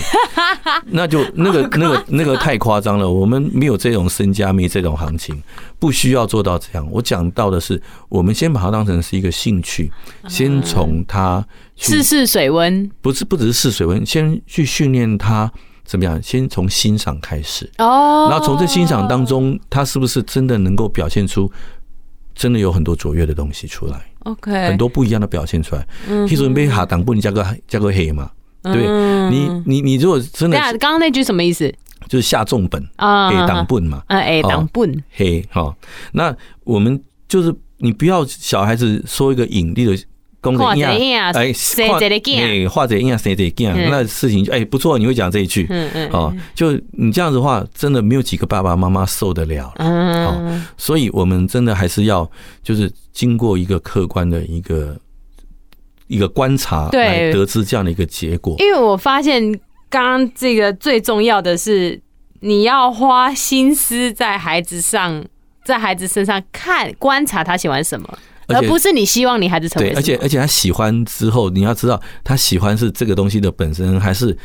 [0.88, 5.44] 那就那个那个那个太夸张了，我们没有这种身家，没这种行情，
[5.80, 6.88] 不需要做到这样。
[6.90, 9.92] 我讲到的是，我们先把它当成是一个兴趣，
[10.30, 15.52] 先从他试试水温，不是不只是试水温，先去训练他。
[15.84, 16.22] 怎么样？
[16.22, 21.52] 先从欣赏开始哦，然后从这欣赏当中，他是不是真的能够表现出
[22.34, 25.88] 真的有很多卓越的东西出来？OK，很多不一样的表现出来。
[26.08, 28.32] 嗯，你被哈挡不，你加个加个黑嘛？
[28.64, 28.88] 对，
[29.30, 31.74] 你你你如果真的，刚刚那句什么意思？
[32.08, 34.04] 就是下重本啊，黑挡不嘛？
[34.08, 35.76] 啊，哎，挡不黑哈。
[36.14, 39.98] 那我们就是你不要小孩子说一个引力的。
[40.42, 40.90] 公的呀，
[41.34, 41.54] 哎，
[41.88, 52.30] 画这个哎，画这样生这样，那事情就哎不错，你会讲这一句，嗯嗯，哦，就你这样子的话，真的没有几个爸爸妈妈受得了，嗯，哦，所以我们真的还是要
[52.64, 54.98] 就是经过一个客观的一个
[56.08, 58.56] 一个观察来得知这样的一个结果。
[58.58, 59.52] 因为我发现
[59.90, 62.02] 刚刚这个最重要的是，
[62.40, 65.24] 你要花心思在孩子上，
[65.64, 68.18] 在孩子身上看观察他喜欢什么。
[68.54, 74.36] 而不是你希望你孩子成为对，而且而且他喜欢之后，你要知道他喜欢是这个东西的本身，还是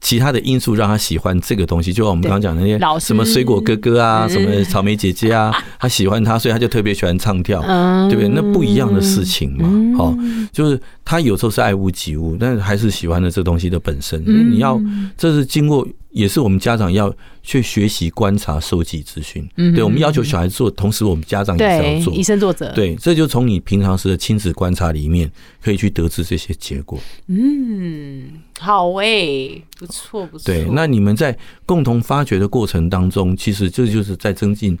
[0.00, 1.92] 其他的因素让他喜欢这个东西。
[1.92, 7.60] 就像我们刚刚讲的那些什么水果哥哥啊，什么草莓姐姐啊，他喜欢他，所以他就特别喜欢唱跳，
[8.08, 8.28] 对不对？
[8.28, 10.14] 那不一样的事情嘛，好，
[10.52, 14.22] 就是他有时候是爱屋及乌，但是还是喜欢的这东西的本身。
[14.50, 14.80] 你要
[15.16, 15.86] 这是经过。
[16.10, 19.48] 也是我们家长要去学习观察、收集资讯。
[19.56, 22.72] 嗯，对，我们要求小孩做，同时我们家长也是要做，以身作则。
[22.72, 25.30] 对，这就从你平常时的亲子观察里面，
[25.62, 26.98] 可以去得知这些结果。
[27.28, 30.44] 嗯，好诶，不错不错。
[30.46, 34.78] 对，那你们在共同发掘的过程当中，其实这就是在增进。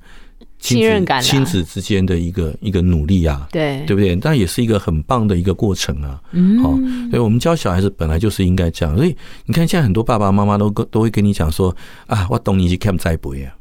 [0.60, 4.14] 信任感，亲子之间的一个一个努力啊，对对不对？
[4.16, 6.20] 但也是一个很棒的一个过程啊。
[6.32, 6.70] 嗯，好，
[7.10, 8.94] 所以我们教小孩子本来就是应该这样。
[8.94, 11.74] 所以你看，现在很多爸爸妈妈都都会跟你讲说
[12.06, 13.52] 啊，我懂你去看栽培啊，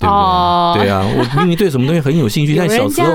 [0.00, 0.84] 对不对？
[0.84, 3.14] 对啊，我明明对什么东西很有兴趣， 但小时候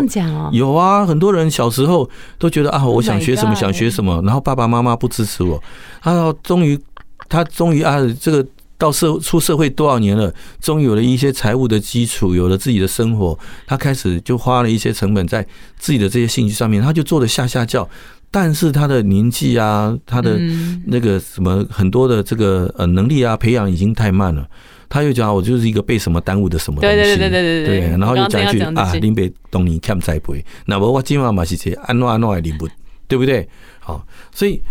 [0.51, 5.61] 有啊，很多人小时候都觉得啊，我想学什么想学什么，然后爸爸妈妈不支持我，
[6.01, 6.79] 啊，终于
[7.27, 8.45] 他终于啊这个。
[8.81, 15.45] 到社出社会多少年了，终于有了一些财务的基础，有了自己的生活，他开始就花了一些成本在
[15.77, 17.87] 自己的这些兴趣上面，他就做的下下叫。
[18.31, 20.39] 但是他的年纪啊，他的
[20.87, 24.47] 那个什么很多的这个呃能力啊培养已经太慢了。
[24.89, 32.67] 他又讲我就是一个被什么耽误的什么东西，对对对对对对，然后又讲一句啊，林北东尼看栽培，那么我今晚嘛是些安诺安诺的林不，
[33.07, 33.47] 对不对？
[33.79, 34.61] 好，所以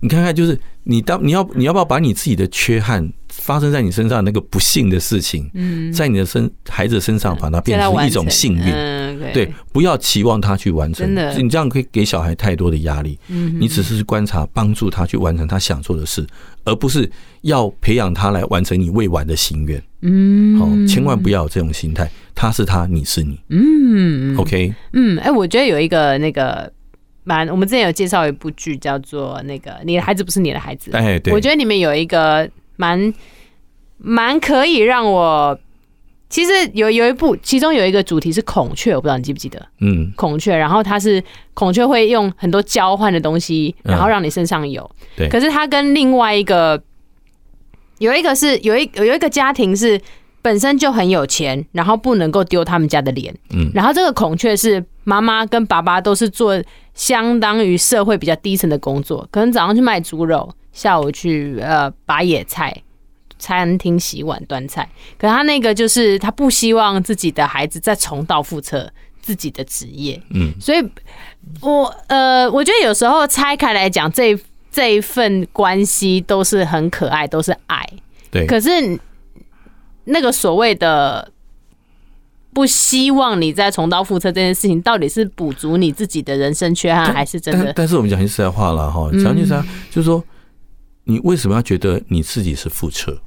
[0.00, 5.50] 你看看，就是你当你要你要不要把你自己的缺憾，发生在你身上那个不幸的事情，
[5.92, 8.64] 在你的身孩子身上，把它变成一种幸运。
[9.34, 13.18] 对，不要期望他去完成，你这样可以给小孩太多的压力。
[13.28, 16.26] 你只是观察，帮助他去完成他想做的事，
[16.64, 17.08] 而不是
[17.42, 19.82] 要培养他来完成你未完的心愿。
[20.00, 22.10] 嗯，好，千万不要有这种心态。
[22.34, 23.38] 他是他，你是你。
[23.50, 24.74] 嗯，OK。
[24.94, 26.72] 嗯，哎，我觉得有一个那个
[27.30, 30.90] 蛮，我们之前有介绍一部剧叫做《那个你的孩子不是你的孩子》。
[30.96, 32.48] 哎，对，我觉得里面有一个。
[32.80, 33.12] 蛮
[33.98, 35.60] 蛮可以让我，
[36.30, 39.68] 其实有有一部，其中有一个主题是孔雀，我不知道你记不记得？
[39.80, 44.90] 嗯，孔雀，然后它是孔雀会用很多交换的东西，然后让你身上有。
[45.14, 45.28] 对。
[45.28, 46.82] 可是它跟另外一个
[47.98, 50.00] 有一个是有一有一个家庭是
[50.40, 53.34] 本身就很有钱，然后不能够丢他们家的脸。
[53.50, 53.70] 嗯。
[53.74, 56.62] 然后这个孔雀是妈妈跟爸爸都是做
[56.94, 60.52] 相当于社会比较低层的工作，可能早上去卖猪肉。
[60.72, 62.72] 下午去呃拔野菜，
[63.40, 64.88] 餐厅洗碗端菜。
[65.18, 68.88] 可他那个就是他不希望自己的孩子再重蹈覆辙
[69.20, 70.78] 自己的职业，嗯，所以
[71.60, 74.38] 我呃我觉得有时候拆开来讲，这
[74.70, 77.84] 这一份关系都是很可爱，都是爱，
[78.30, 78.46] 对。
[78.46, 78.70] 可是
[80.04, 81.32] 那个所谓的
[82.52, 87.66] 不希望你再重蹈覆辙这件事情，到底是补足你自己的人生缺憾，还是真的？
[87.66, 90.22] 但，但是我们讲句实在话了哈，讲句实在，就是说，
[91.04, 93.18] 你为什么要觉得你自己是覆辙？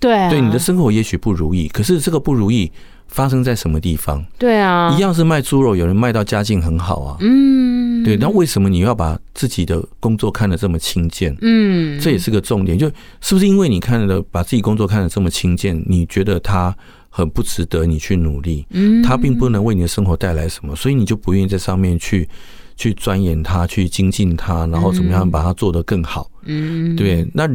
[0.00, 2.70] 对啊，对，你的生活也许不如意，可是这个不如意
[3.06, 4.22] 发生在什么地方？
[4.38, 7.16] 对啊，一样是卖猪肉，有人卖到家境很好啊。
[7.20, 11.34] 嗯，对，那为什么你要把自己的工作看得这么轻贱？
[11.40, 16.76] 嗯，这也是个重点，就是不是因为你看了把自己工作看得这么轻贱，你觉得他
[17.16, 18.66] 很不值得你去努力？
[18.70, 22.28] 嗯，他并不能为你的生活带来什么，所以你就不愿意在上面去。
[22.76, 26.28] 去钻研它，去精进它，然后怎么样把它做得更好？
[26.42, 27.24] 嗯，对。
[27.32, 27.48] 那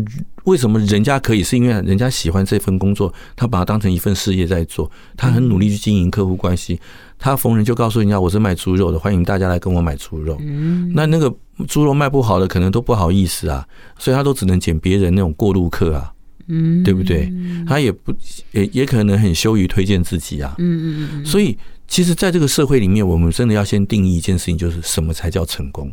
[0.45, 1.43] 为什么人家可以？
[1.43, 6.79] 是因为人家喜欢这份工作，他把它当成一份事业在做，他很努力去经营客户关系。
[7.17, 11.29] 他逢人就告诉人家：“我是卖猪肉的，欢迎大家来跟我买猪肉。”嗯，那那个
[11.67, 16.13] 猪肉卖不好的，可能都不好意思啊，所以他都只能捡别人那种过路客啊。
[16.49, 17.31] 嗯，对不对？
[17.65, 18.13] 他也不
[18.51, 20.53] 也也可能很羞于推荐自己啊。
[20.57, 21.25] 嗯嗯嗯。
[21.25, 21.57] 所以。
[21.91, 25.91] 其实，在这个社会里面，我们真的要先定义一件事情，就是什么才叫成功？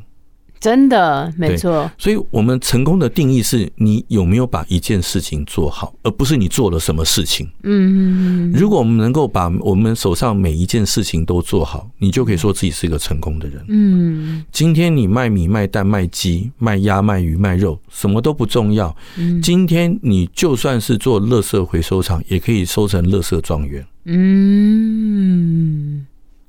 [0.66, 1.88] 真的，没错。
[1.96, 7.48] 所以，我们成功的定义是你有没有把一件事情做好，而不是你做了什么事情。
[7.62, 13.64] 嗯，如果我们能够把我们手上每一件事情都做好，你就可以说自己是一个成功的人。
[13.68, 18.92] 嗯，今天你卖米、卖蛋、卖鸡、卖鸭、卖鱼、卖肉，什么都不重要。
[19.40, 23.86] 今天你就算是做垃圾回收厂，也可以收成垃圾状元。
[24.06, 25.26] 嗯，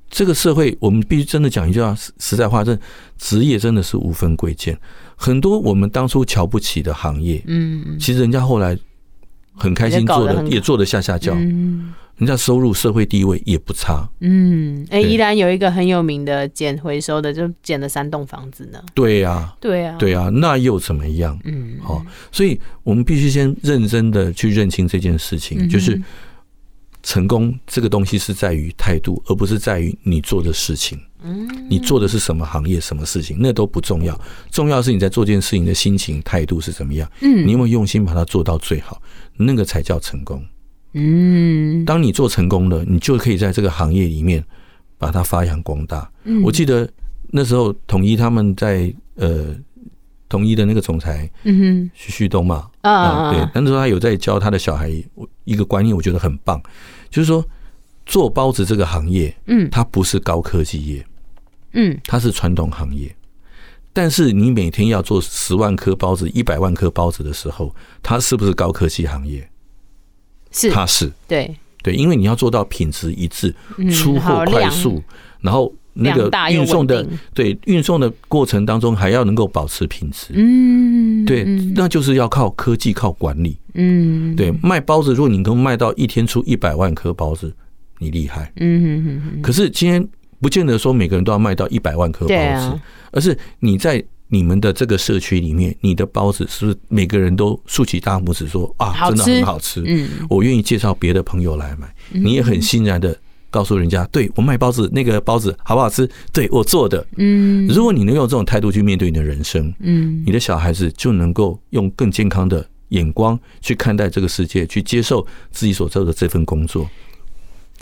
[0.10, 2.78] 这个社会，我们必须真的讲一句话，实在话，这
[3.18, 4.78] 职业真的是无分贵贱。
[5.16, 8.78] 很多我们当初瞧不起的行业，嗯，其实人家后来
[9.54, 14.08] 很开心做的，也做得下下叫，嗯，人家收入、社会地位也不差。
[14.22, 18.80] 嗯，哎，依然有一个很有名的捡回收的，就捡了三栋房子呢。
[18.94, 21.38] 对呀，对呀，对呀，那又怎么样？
[21.44, 22.02] 嗯，好，
[22.32, 26.02] 所以我们必须先认真的去认清这件事情，就是。
[27.08, 31.00] 成功这个东西是在于态度，而不是在于你做的事情。
[31.24, 34.20] 嗯，你做的是什么行业、什么事情，那都不重要。
[34.52, 37.10] 重要是你在做这件事情的心情、态度是怎么样。
[37.22, 39.02] 嗯，你有没有用心把它做到最好，
[39.38, 40.44] 那个才叫成功。
[40.96, 44.44] 嗯，当你做成功了，你就可以在这个行业里面
[44.98, 46.12] 把它发扬光大。
[46.26, 46.86] 嗯，我记得
[47.30, 49.56] 那时候统一他们在呃。
[50.30, 54.92] 统一的那个总裁，嗯哼，徐旭东嘛，啊，对，那时候他有在教他的小孩
[55.46, 56.62] 一个观念，我觉得很棒，
[57.10, 57.46] 就是说
[58.06, 61.06] 做包子这个行业，嗯，它不是高科技业，
[61.74, 63.16] 嗯，它是传统行业，
[63.94, 69.50] 但是你每天要做十万颗包子、一百万颗包子的时候，它是不是高科技行业？
[70.52, 73.54] 是，它是，对，对，因为你要做到品质一致，
[73.94, 75.04] 出货快速，
[75.42, 75.74] 然后。
[76.00, 81.44] 那个运送的对运送的过程当中还要能够保持品质，嗯，对，
[81.76, 87.52] 那就是要靠科技，靠管理，嗯，对，卖包子，如果你能够卖到一天出一百万颗包子，
[87.98, 90.08] 你厉害，嗯，可是今天
[90.40, 92.80] 不见得说每个人都要卖到一百万颗包子，
[93.12, 103.18] 而是你在你们的这个社区里面，你的包子是不是每个人都竖起大拇指说啊，真的很好吃，嗯，我愿意介绍别的朋友来买，你也很欣然的。
[103.50, 106.10] 告诉人家，对我卖包子，那个包子好不好吃？
[106.34, 116.88] 对我做的，嗯，如果你能用这种态度去面对你的人生，嗯，你的小孩子就能够用更健康的眼光去看待这个世界，去接受自己所做的这份工作。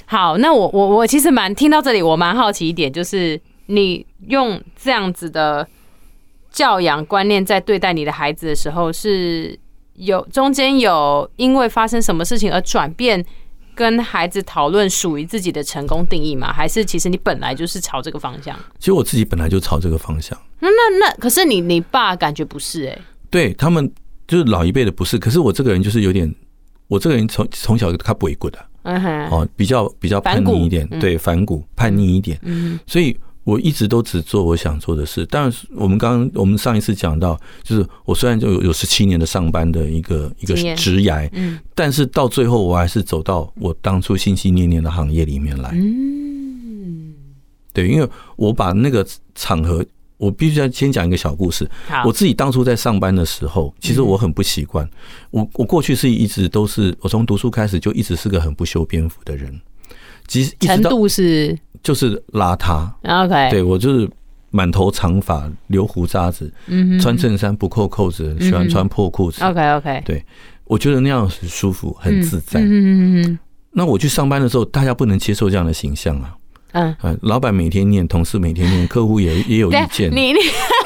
[0.05, 5.67] 好，那我我我其实蛮听到这里，我蛮好奇一点，就是你用这样子的
[6.51, 9.57] 教养观念在对待你的孩子的时候，是
[9.95, 13.25] 有中间有因为发生什么事情而转变？
[13.75, 16.51] 跟孩子讨论属于自己的成功定义吗？
[16.51, 18.57] 还是其实你本来就是朝这个方向？
[18.79, 20.35] 其实我自己本来就朝这个方向。
[20.59, 23.01] 那那那，可是你你爸感觉不是哎、欸？
[23.29, 23.91] 对他们
[24.27, 26.33] 就是老一辈的不是，可是我这个人就是有点，
[26.87, 33.15] 我这个人从从小他不会过的，嗯哼，哦，比较比较叛逆一点，对，反骨叛逆一点，嗯，所以。
[33.45, 35.25] 我一直都只做我想做的事。
[35.29, 45.71] 但是，我们刚刚我们上一次讲到，就是我虽然就有有十七年的上班的一个一个职涯，嗯，但是到最后我还是走到我当初心心念念的行业里面来。
[45.73, 47.13] 嗯，
[47.71, 49.85] 对，因为我把那个场合，
[50.17, 51.69] 我必须要先讲一个小故事。
[52.03, 54.89] 我自己当初在上班的时候，其实我很不习惯。
[55.29, 59.61] 我我过去是一直都是，我从读书开始就一直是个很不修边幅的人。
[60.27, 61.55] 其实程度是
[61.85, 64.09] 就是邋遢，OK，对，我就是
[64.49, 70.25] 满头长发，留胡渣子，嗯，穿衬衫不扣扣子，喜欢穿破裤子，OK OK，对，
[70.63, 76.35] 我觉得那样很舒服，很自在，嗯嗯，那我去上班的时候，大家不能接受这样的形象啊，
[77.03, 80.39] 嗯，老板每天念，同事每天念，客户也也有意见，你你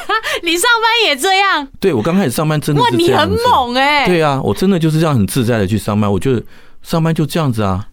[0.44, 1.66] 你上班也这样？
[1.80, 6.44] 对，我刚开始上班真的是这样，哇，你很猛哎，对啊，我真的就是这样很自在的去上班，我觉得
[6.84, 7.62] 上班就这样子。
[7.64, 7.86] 啊。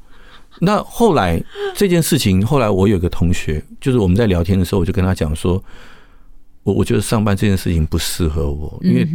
[0.61, 1.43] 那后来
[1.75, 5.63] 这件事情，后来我有个同学，就是我们在聊天的时候，我就跟他讲说，
[6.63, 9.07] 我我觉得上班这件事情不适合我，因为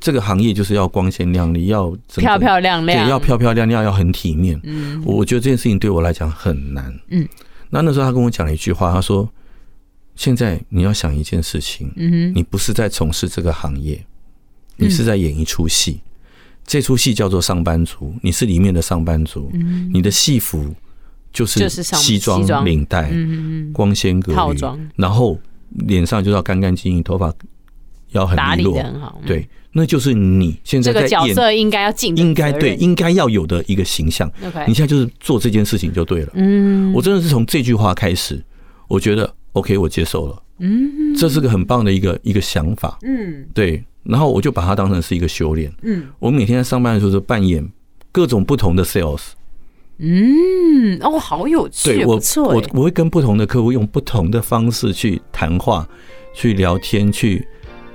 [0.00, 4.60] 这个行业就是要光鲜亮丽，要漂漂亮亮，对，要漂漂亮亮，要很体面。
[4.64, 6.92] 嗯，我觉得这件事情对我来讲很难。
[7.08, 7.26] 嗯，
[7.70, 9.28] 那那时候他跟我讲了一句话，他说
[10.16, 14.04] ：“现在你要想一件事情，嗯，你不是在从事这个行业，
[14.76, 16.00] 你是在演一出戏。”
[16.64, 20.74] 这出戏叫做上班族，你是里面的上班族，嗯、你的戏服
[21.32, 23.12] 就是西装领带，
[23.72, 24.60] 光鲜格丽，
[24.96, 25.38] 然后
[25.70, 27.32] 脸上就要干干净净，头发
[28.10, 34.30] 要很利落，很好，对，那就是你现在在演这个角色应该要尽，应该对，应该要有的一个形象。
[34.66, 36.32] 你现在就是做这件事情就对了。
[36.34, 38.42] 嗯，我真的是从这句话开始，
[38.88, 40.42] 我觉得 OK，我接受了。
[40.58, 42.98] 嗯，这是个很棒的一个一个想法。
[43.02, 43.82] 嗯，对。
[44.04, 45.72] 然后我就把它当成是一个修炼。
[45.82, 47.68] 嗯，我每天在上班的时候就扮演
[48.10, 49.22] 各种不同的 sales。
[49.98, 52.20] 嗯，哦，好有趣，对，我。
[52.36, 55.86] 我我会跟不同的客户用不同的方式去谈话、
[56.34, 57.46] 去聊天、去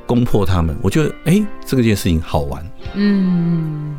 [0.06, 0.78] 攻破他们。
[0.82, 2.66] 我觉得，哎，这个件事情好玩。
[2.94, 3.96] 嗯，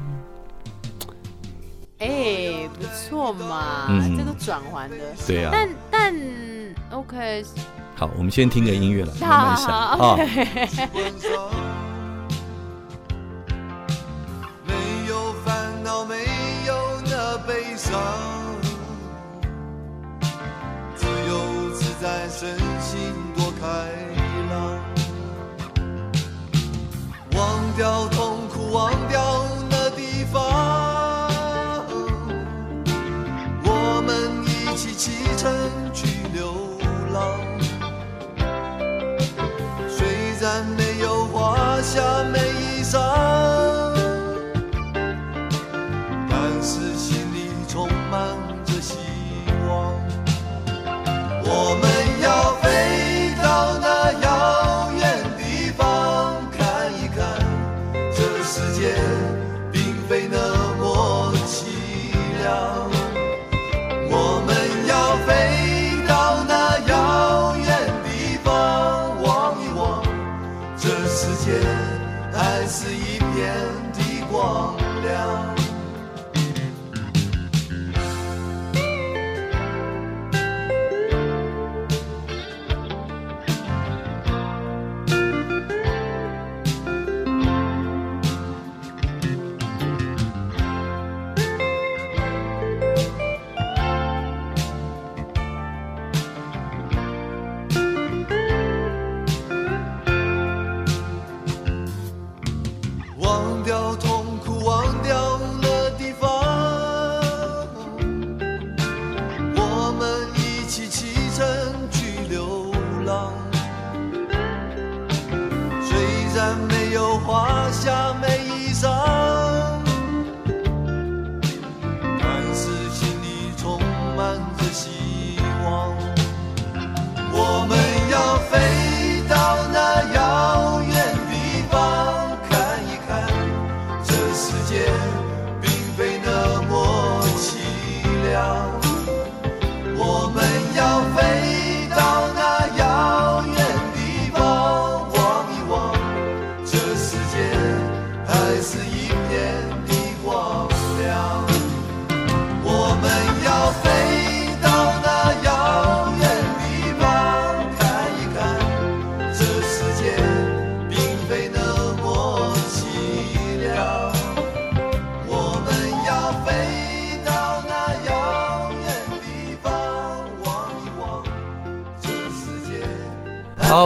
[1.98, 4.96] 哎，不错嘛，嗯、这个转换的。
[5.26, 5.50] 对啊。
[5.52, 6.14] 但但
[6.92, 7.44] OK。
[7.94, 10.16] 好，我们先听个音乐了，慢慢想啊。
[15.89, 16.16] 到没
[16.66, 17.99] 有那悲伤
[20.95, 23.01] 自由自在身心
[23.34, 23.66] 多开
[24.51, 24.78] 朗
[27.32, 28.07] 忘掉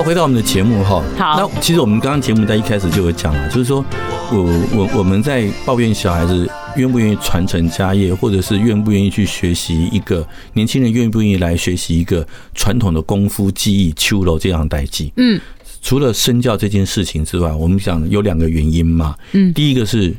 [0.02, 1.00] 好，回到我们的节目哈。
[1.16, 3.84] 好，那其实我们刚刚节目在一开始就有讲了，就是说，
[4.32, 4.42] 我
[4.74, 15.12] 我我们在抱怨小孩子愿不愿意传承家业，或者是愿不愿意去学习一个年轻人愿不愿意来学习一个传统的功夫技艺秋楼这样代际。
[15.18, 15.40] 嗯，
[15.80, 19.14] 除了身教这件事情之外，我们讲有两个原因嘛。
[19.30, 20.12] 嗯，第一个是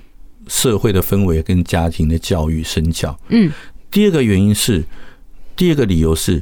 [0.47, 3.19] 社会的氛围跟家庭的教育身教。
[3.27, 3.51] 嗯，
[3.91, 4.85] 第二个原因是，
[5.57, 6.41] 第二个理由是，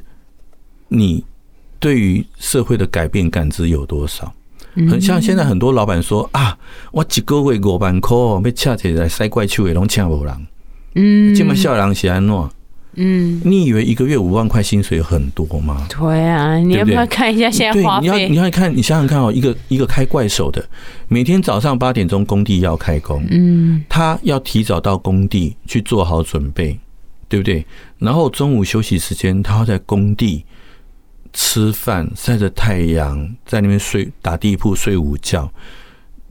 [0.89, 1.23] 你。
[1.81, 4.31] 对于社会的改变感知有多少？
[4.89, 6.57] 很像现在很多老板说啊，
[6.93, 10.47] 我一个月五万块，要恰起来塞怪去也拢请不人。
[10.95, 12.49] 嗯，这么笑人是安怎？
[12.93, 15.87] 嗯，你以为一个月五万块薪水很多吗？
[15.89, 18.07] 对啊，你要不要看一下现在花费？
[18.07, 20.63] 你要你要看，你想想看哦，一个一个开怪手的，
[21.07, 26.79] 每天早上八点钟工地要开工，嗯，他要提早到工地去做好准备。
[27.27, 27.65] 对不对？
[27.97, 30.43] 然后中午休息时间，他要在工地
[31.33, 35.51] 吃饭，晒着太阳，在那边睡打地铺睡午觉。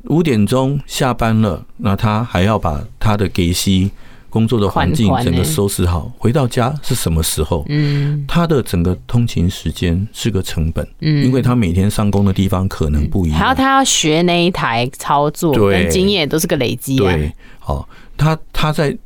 [0.04, 3.90] 五点钟下班了，那他还要把他的给息
[4.30, 6.10] 工作的环境整个收拾好。
[6.16, 7.66] 回到家是什么时候？
[7.68, 16.96] 嗯，他的整个通勤时间是个成本，嗯，因为他每天上工的地方可能不一样，还有他要学那一台操作，对，经验都是个累积。
[16.96, 17.86] 对，好，
[18.16, 18.96] 他他在，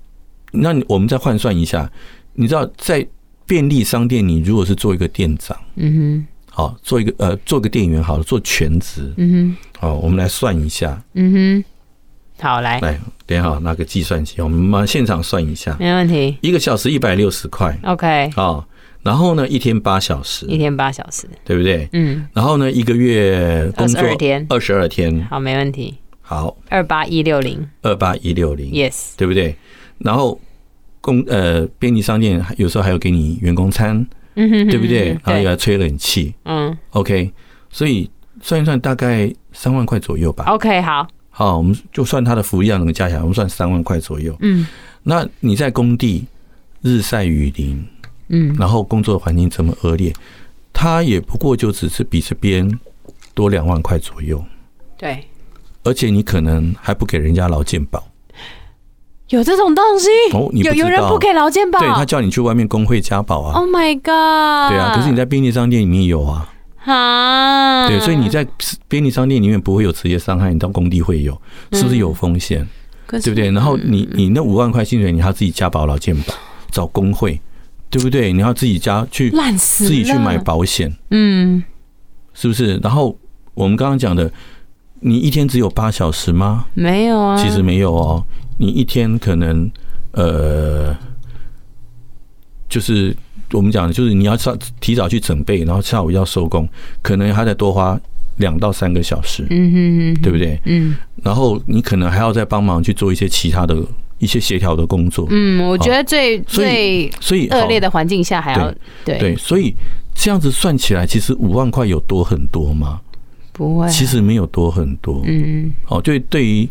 [0.52, 1.90] 那我们再换算一下，
[2.34, 3.04] 你知道在
[3.46, 6.26] 便利商店，你如果是做一个店长，嗯哼。
[6.50, 9.12] 好，做一个呃，做个店员好了，做全职。
[9.16, 9.56] 嗯哼。
[9.80, 11.02] 好，我们来算一下。
[11.14, 11.64] 嗯哼。
[12.40, 15.76] 好，来来，等一下拿个计算机，我们马现场算一下。
[15.80, 16.36] 没问题。
[16.42, 17.76] 一个小时一百六十块。
[17.82, 18.30] OK。
[18.36, 18.64] 好，
[19.02, 20.46] 然后呢，一天八小时。
[20.46, 21.88] 一天八小时，对不对？
[21.92, 22.24] 嗯。
[22.32, 24.46] 然后呢，一个月工作二十二天。
[24.48, 25.26] 二十二天。
[25.28, 25.94] 好，没问题。
[26.20, 26.56] 好。
[26.68, 27.68] 二八一六零。
[27.82, 28.70] 二八一六零。
[28.70, 29.14] Yes。
[29.16, 29.56] 对不对？
[29.98, 30.40] 然后
[31.04, 34.04] 工呃便利商店有时候还有给你员工餐。
[34.36, 35.10] 嗯哼，对不对？
[35.22, 37.30] 然后又要吹冷气，嗯，OK，
[37.70, 38.10] 所以
[38.42, 40.46] 算一算大概三万块左右吧。
[40.48, 44.36] OK，好，好，我们就算它的服务量能加起来，我们算三万块左右。
[44.40, 44.66] 嗯，
[45.04, 46.24] 那你在工地
[46.82, 47.86] 日晒雨淋，
[48.26, 50.12] 嗯，然后工作环境这么恶劣，
[50.72, 52.68] 他也不过就只是比这边
[53.34, 54.44] 多两万块左右。
[54.98, 55.22] 对，
[55.84, 58.04] 而且你可能还不给人家劳健保。
[59.34, 60.48] 有这种东西哦？
[60.52, 61.80] 有有人不给劳健保？
[61.80, 63.58] 对，他叫你去外面工会加保啊。
[63.58, 64.70] Oh my god！
[64.70, 66.48] 对啊，可是你在便利商店里面有啊。
[66.84, 68.46] 啊，对，所以你在
[68.88, 71.32] 便利商店里面不会有职业伤害，你到工地会有，
[71.72, 72.66] 是不是有风险？
[73.08, 73.50] 对不对？
[73.50, 76.34] 然后你你那五万块薪水，你要自己加保劳健保，
[76.70, 77.40] 找工会，
[77.88, 78.32] 对不对？
[78.32, 81.62] 你要自己加去，自己去买保险，嗯，
[82.34, 82.76] 是不是？
[82.82, 83.16] 然后
[83.54, 84.30] 我们刚刚讲的，
[85.00, 86.66] 你一天只有八小时吗？
[86.74, 88.24] 没有啊，其实没有哦。
[88.58, 89.70] 你一天可能，
[90.12, 90.96] 呃，
[92.68, 93.14] 就是
[93.52, 96.68] 我们讲的，就是你要上提早去准备，然后下午要收工，
[97.02, 97.98] 可能还得多花
[98.36, 100.58] 两到三个小时，嗯哼哼，对不对？
[100.64, 103.76] 嗯，然后你可能还要再帮忙去做一些其他的
[104.18, 105.26] 一些协调的工作。
[105.30, 108.72] 嗯，我觉得最最所以恶劣的环境下还要
[109.04, 109.74] 对对，所以
[110.14, 113.00] 这样子算起来，其实五万块有多很多吗？
[113.54, 115.22] 不会，其实没有多很多。
[115.24, 116.68] 嗯，哦，对对于。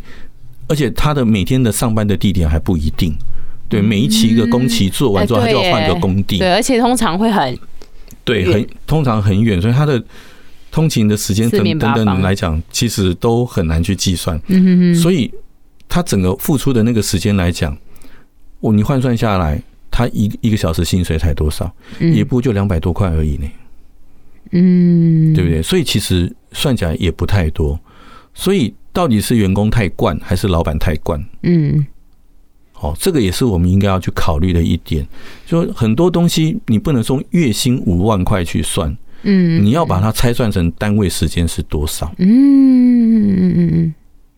[0.66, 3.14] 而且他的每天的上班的地点还不一定，
[3.68, 7.58] 对，每一期一个工期做完之后，他就要换个工地，对，而且通常会很，
[8.24, 10.02] 对，很通常很远，所以他的
[10.70, 14.40] 通勤的时间等等等来讲，其实都很难去计算。
[14.46, 15.30] 嗯哼哼，所以
[15.86, 17.76] 他整个付出的那个时间来讲，
[18.60, 21.70] 我你换算下来，他一一个小时薪水才多少？
[21.98, 23.46] 嗯也不就两百多块而已呢。
[24.52, 25.60] 嗯，对不对？
[25.62, 27.78] 所以其实算起来也不太多，
[28.32, 28.72] 所以。
[28.94, 31.20] 到底是员工太惯还是老板太惯？
[31.42, 31.84] 嗯，
[32.70, 35.04] 好，这个也是我们应该要去考虑的一点。
[35.44, 42.14] 就很多东西你不能从月薪五万块去算，嗯，你要把它拆算成单位时间是多少？
[42.18, 43.94] 嗯嗯嗯嗯，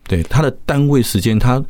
[0.09, 1.63] 对，他的单位时间，他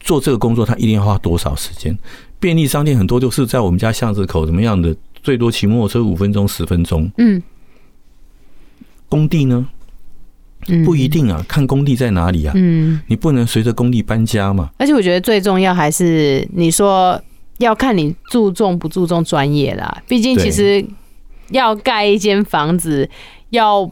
[0.00, 1.94] 做这个工作，他一定要花多少时间？
[2.40, 7.12] 便利商店很多就是在我们家巷子口怎么样的，最多骑摩托车五分钟、十分钟。
[7.18, 7.42] 嗯，
[9.10, 9.68] 工地呢？
[10.84, 12.52] 不一定啊，看工地在哪里啊。
[12.56, 14.70] 嗯，你不能随着工地搬家嘛。
[14.78, 17.20] 而且我觉得最重要还是你说
[17.58, 20.02] 要看你注重不注重专业啦。
[20.06, 20.84] 毕竟其实
[21.50, 23.08] 要盖一间房子，
[23.50, 23.90] 要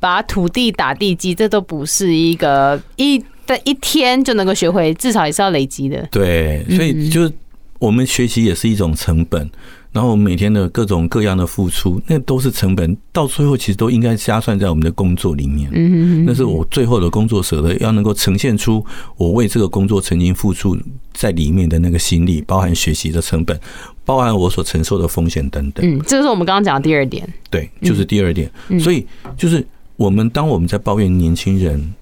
[0.00, 6.06] 把土地打地基，这都不是一个一的一天就能够学会，至少也是要累积的。
[6.10, 7.32] 对，所以就是
[7.78, 9.48] 我们学习也是一种成本。
[9.92, 15.70] 然后每天的各种各样的付出，那都是成本，到最后其实都应该加算在我们的工作里面。
[15.72, 18.84] 嗯，那是我最后的工作舍得，要能够呈现出
[19.16, 20.76] 我为这个工作曾经付出
[21.14, 23.58] 在里面的那个心力，包含学习的成本，
[24.04, 25.86] 包含我所承受的风险等等。
[25.86, 27.26] 嗯，这是我们刚刚讲的第二点。
[27.48, 28.50] 对，就是第二点。
[28.78, 29.06] 所以
[29.36, 29.66] 就是
[29.96, 31.94] 我们当我们在抱怨年轻人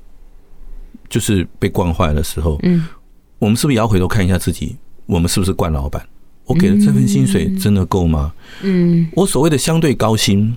[1.08, 2.86] 就是被惯坏的时候，嗯，
[3.38, 4.74] 我们是不是也要回头看一下自己，
[5.06, 6.04] 我们是不是惯老板？
[6.46, 8.32] 我给的这份薪水真的够吗？
[8.62, 10.54] 嗯，我所谓的相对高薪，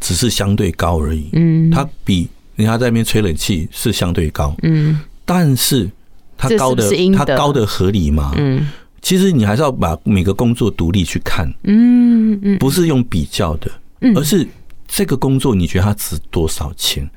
[0.00, 1.28] 只是相对高而已。
[1.32, 4.54] 嗯，它比人家在那边吹冷气是相对高。
[4.62, 5.90] 嗯，但是
[6.36, 8.32] 它高的它高的合理吗？
[8.36, 8.68] 嗯，
[9.02, 11.52] 其实你还是要把每个工作独立去看。
[11.64, 13.70] 嗯嗯，不是用比较的，
[14.14, 14.46] 而是
[14.86, 17.08] 这个工作你觉得它值多少钱？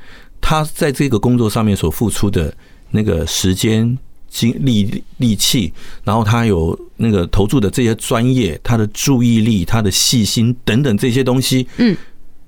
[0.41, 2.51] 他在这个工作上面所付出的
[2.89, 3.97] 那个时间。
[4.37, 5.73] 精力力气，
[6.03, 11.97] 然后他有那个投注的这些专业，他的注意力，他的细心等等这些东西，嗯，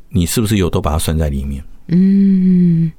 [0.09, 1.63] 你是不是有都把它算在里面？
[1.87, 2.91] 嗯，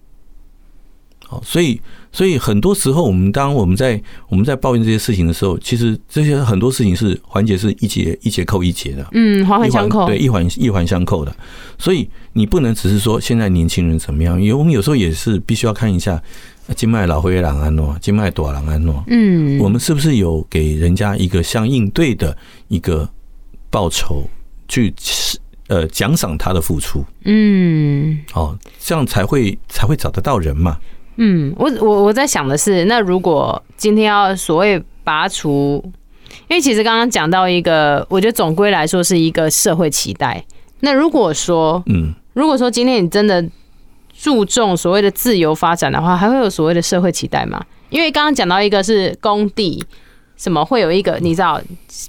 [1.24, 1.80] 好，所以
[2.10, 11.32] 所以很多时候，我们当我们在我们在抱怨这些事情的时候，其实这些很多事情是环节是一节一节扣一节的，嗯，环环相扣，对，一环一环相扣的。
[11.78, 16.20] 所以你不能只是说现在年轻人怎么样，因为我们有时候也是必须要看一下
[16.74, 22.36] 金麦老灰狼安诺，金麦朵狼安诺，嗯，我们是不是有给人家一个相应对的
[22.68, 23.08] 一个
[23.70, 24.24] 报酬
[24.68, 24.94] 去
[25.68, 27.04] 呃奖赏他的付出？
[27.24, 30.78] 嗯，哦，这样才会才会找得到人嘛。
[31.16, 35.82] 嗯，我我我在想的是，那如果今天要所谓拔除，
[36.48, 40.42] 因为其实刚刚讲到一个，我觉得总归来说是一个社会期待。
[40.80, 43.46] 那如果说，嗯，如果说今天你真的
[44.22, 47.64] 注重所谓的自由发展的话，还会有所谓的社会期待吗？
[47.88, 49.82] 因为刚刚讲到一个是工地，
[50.36, 51.58] 什么会有一个你知道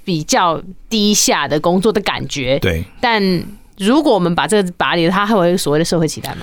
[0.04, 0.60] 比较
[0.90, 2.84] 低下的工作的感觉，对。
[3.00, 3.22] 但
[3.78, 6.42] 如果我们把这个拔离了，它还会有所谓的社会期待吗？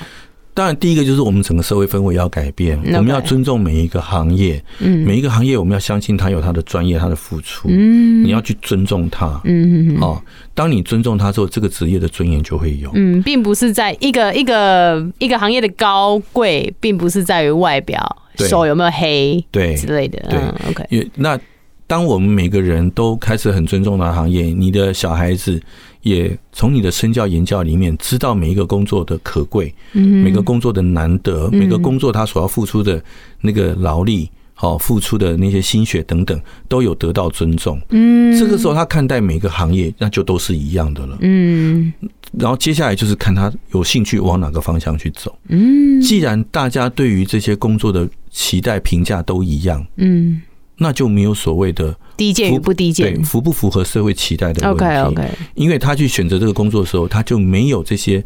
[0.60, 8.26] 当然，第一个就是我们整个社会氛围要改变，我们要尊重每一个行业，每一个行业我们要相信他有他的专业，他的付出，嗯。
[8.26, 10.22] 你要去尊重他，嗯，好，
[10.54, 19.74] 当你尊重他之后，这个职业的尊严就会有，嗯，并不是在一个一个一个行业的高贵，并不是在于外表，手有没有黑，对。
[19.76, 20.40] 之类的，对
[20.70, 21.40] ，OK，那
[21.88, 25.62] 当我们每个人都开始很尊重的行业，你的小孩子。
[26.02, 33.04] 也从你的身教言教里面知道每一个工作的可贵，每个工作的难得，每个工作他所要付出的
[33.42, 37.82] 那个劳力，好付出的那些心血等等，都有得到尊重。
[37.90, 41.18] 嗯，这个时候他看待每个行业，那就都是一样的了。
[41.22, 41.92] 嗯，
[42.38, 45.38] 然后接下来就是看他有兴趣往哪个方向去走。
[45.50, 50.42] 嗯，既然大家对于这些工作的期待评价都一样，嗯。
[50.80, 54.84] 那就没有所谓的低贱与不低贱，对，符不符合社会期待的问题。
[54.84, 58.24] OK OK，因为他去选择这个工作的时候，他就没有这些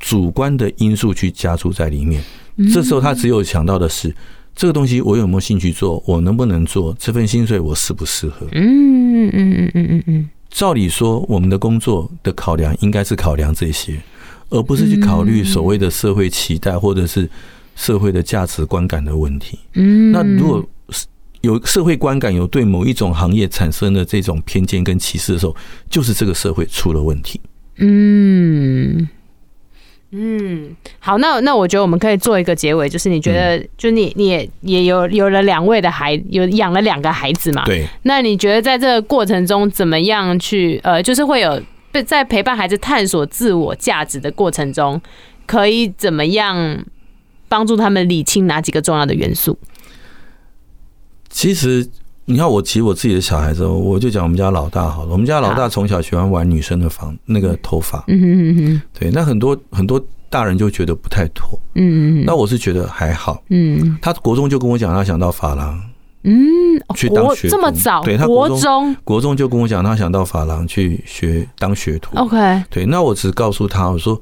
[0.00, 2.22] 主观的因素去加注在里面。
[2.72, 4.14] 这时候他只有想到的是，
[4.54, 8.46] 这个东西我有没有兴趣做，我能不能做，这份薪水我适不适合？
[8.52, 10.30] 嗯嗯嗯嗯嗯嗯。
[10.50, 14.00] 照理说，我们的工作的考量应该是考量这些，
[14.50, 17.30] 而不是去考虑所谓的社会期待或者是
[17.76, 19.58] 社会的价值观感的问题。
[19.74, 20.64] 嗯，那如果。
[21.44, 25.54] 有社会观感，有对某一种行业产生的这种偏见跟歧视的时候，
[25.88, 27.40] 就是这个社会出了问题。
[27.76, 29.08] 嗯
[30.16, 37.64] 嗯，好，那那我觉得我们可以做一个结尾，就是你觉得，嗯、就你你也也有有了两位的孩，有养了两个孩子嘛？
[37.64, 37.84] 对。
[38.04, 41.60] 那你觉得在这个过程中，怎么样去呃，就是会有
[42.06, 45.00] 在陪伴孩子探索自我价值的过程中，
[45.46, 46.84] 可以怎么样
[47.48, 49.58] 帮助他们理清哪几个重要的元素？
[51.34, 51.84] 其实，
[52.26, 55.10] 你看我骑我自己的小孩子，我就讲我们家老大好了。
[55.10, 58.04] 我们家老大从小喜欢玩女生的房，那个头发。
[58.06, 58.82] 嗯嗯嗯。
[58.96, 61.58] 对，那很多很多大人就觉得不太妥。
[61.74, 62.24] 嗯嗯。
[62.24, 63.42] 那我是觉得还好。
[63.50, 63.98] 嗯。
[64.00, 65.78] 他国中就跟我讲，他想到法郎。
[66.22, 66.36] 嗯。
[66.94, 67.56] 去当学徒。
[67.56, 68.00] 这么早？
[68.04, 72.16] 对，他国中国中就跟我讲，他想到法郎去学当学徒。
[72.16, 72.62] OK。
[72.70, 74.18] 对，那我只告诉他，我说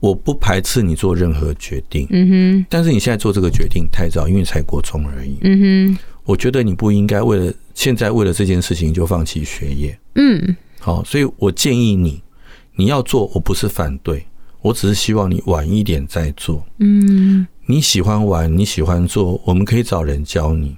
[0.00, 2.06] 我不排斥你做任何决定。
[2.08, 2.66] 嗯哼。
[2.70, 5.36] 但是你现在做这个决定太早，因为才国中而已。
[5.42, 5.98] 嗯哼。
[6.24, 9.98] 我觉得你不应该为了现在为了这件事情就放弃学业。
[10.14, 12.22] 嗯，好，所以我建议你，
[12.76, 14.24] 你要做，我不是反对，
[14.60, 16.64] 我只是希望你晚一点再做。
[16.78, 20.76] 嗯，你喜欢玩，你喜欢做，我们可以找人教你。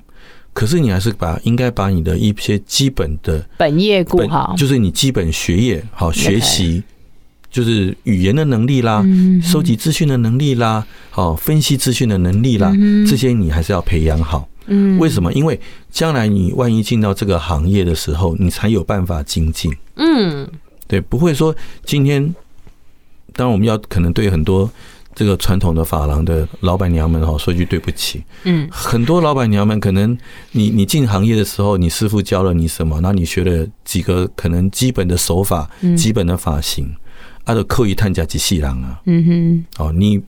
[0.54, 6.82] 可是你还是把应该把你的一些基本的本业顾好，就是你基本学业好学习，
[7.50, 9.02] 就是语言的能力啦，
[9.42, 12.70] 收集资讯的能力啦，好分析资讯的能力啦，
[13.08, 14.46] 这些你还是要培养好。
[14.66, 15.32] 嗯，为什么？
[15.32, 15.58] 因为
[15.90, 19.72] 将来你万一进到这个行业的时候，你才有办法精进。
[19.96, 20.48] 嗯，
[20.86, 21.54] 对，不会说
[21.84, 22.34] 今天，
[23.32, 24.70] 当然我们要可能对很多
[25.14, 28.22] 这个传统的发廊的老板娘们哈说句对不起。
[28.44, 30.16] 嗯，很多老板娘们可能
[30.52, 36.94] 你你进行业的时候，你师傅教了你什么，那你学了几个可能基本的手法、基本的发型，
[37.44, 39.00] 啊，都刻意探假及细郎啊。
[39.06, 40.20] 嗯哼，哦，你。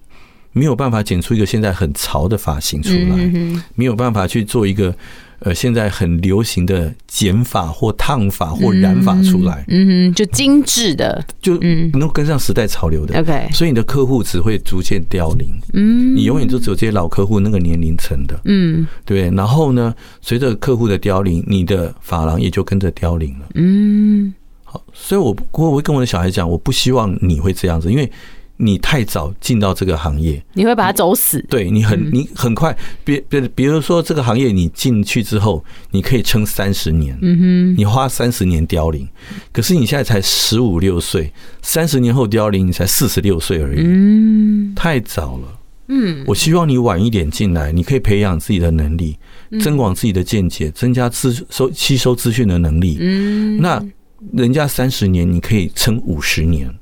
[0.54, 3.30] 没有办法剪出一个现在很潮的发型出来，
[3.74, 4.94] 没有办法去做一个
[5.40, 13.18] 呃现在很流行的剪法或烫发或染法出来，嗯哼，就精致的，就能跟上时代潮流的。
[13.18, 19.28] OK，所以你的客户只会逐渐凋零，嗯，你永远就只有这些老客户那个年龄层的，嗯，对。
[19.32, 19.92] 然后呢，
[20.22, 24.32] 随着客户的凋零，你的发廊也就跟着凋零了，嗯。
[24.62, 28.08] 好，所以我我会跟我的小孩讲，我不希望你会这样子，因为。
[28.56, 31.44] 你太早进到这个行业，你会把它走死。
[31.48, 39.08] 对，你很你很快，别别，比如说这个行业你进去之后，你可以撑三十年，嗯哼，你花三十年凋零，
[39.52, 41.32] 可是你现在才十五六岁，
[41.62, 45.60] 三十年后凋零，你才四十六岁而已，嗯，太早了。
[45.88, 49.18] 嗯，我希望你晚一点进来，你可以培养自己的能力，
[49.60, 52.96] 增广自己的见解，增加资收吸收资讯的能力。
[53.00, 53.84] 嗯，那
[54.32, 56.72] 人家三十年，你可以撑五十年。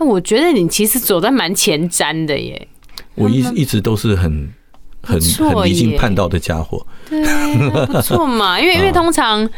[0.00, 2.66] 那我觉得你其实走在蛮前瞻的耶。
[3.14, 4.50] 我一一直都是很
[5.02, 6.84] 很很离经叛道的家伙。
[7.08, 7.22] 对，
[7.86, 9.48] 不错嘛， 因为因为通常。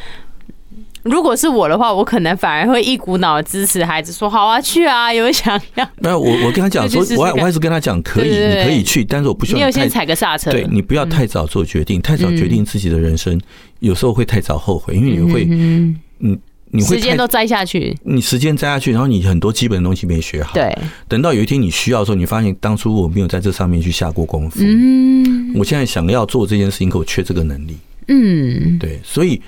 [1.04, 5.84] 如果是我的话，我可能反而会一股脑支持孩子，说好啊，去啊，有想要。
[5.98, 9.58] 没有，我我跟他讲 说，我我还是跟他讲可以，你可以去，但是我不需要。
[9.58, 13.40] 你有先踩个刹车，对，你不要太早做决定，太早决定自己的人生，
[13.80, 15.44] 有时候会太早后悔，因为你会，
[16.20, 16.38] 嗯，
[16.72, 27.76] 你会时间都栽下去，你时间栽下去，然后你很多基本的东西没学好，对，等到有一天你需要的时候，你发现当初我没有在这上面去下过功夫，嗯，我现在想要做这件事情，可我缺这个能力，
[28.08, 29.40] 嗯，对，所以。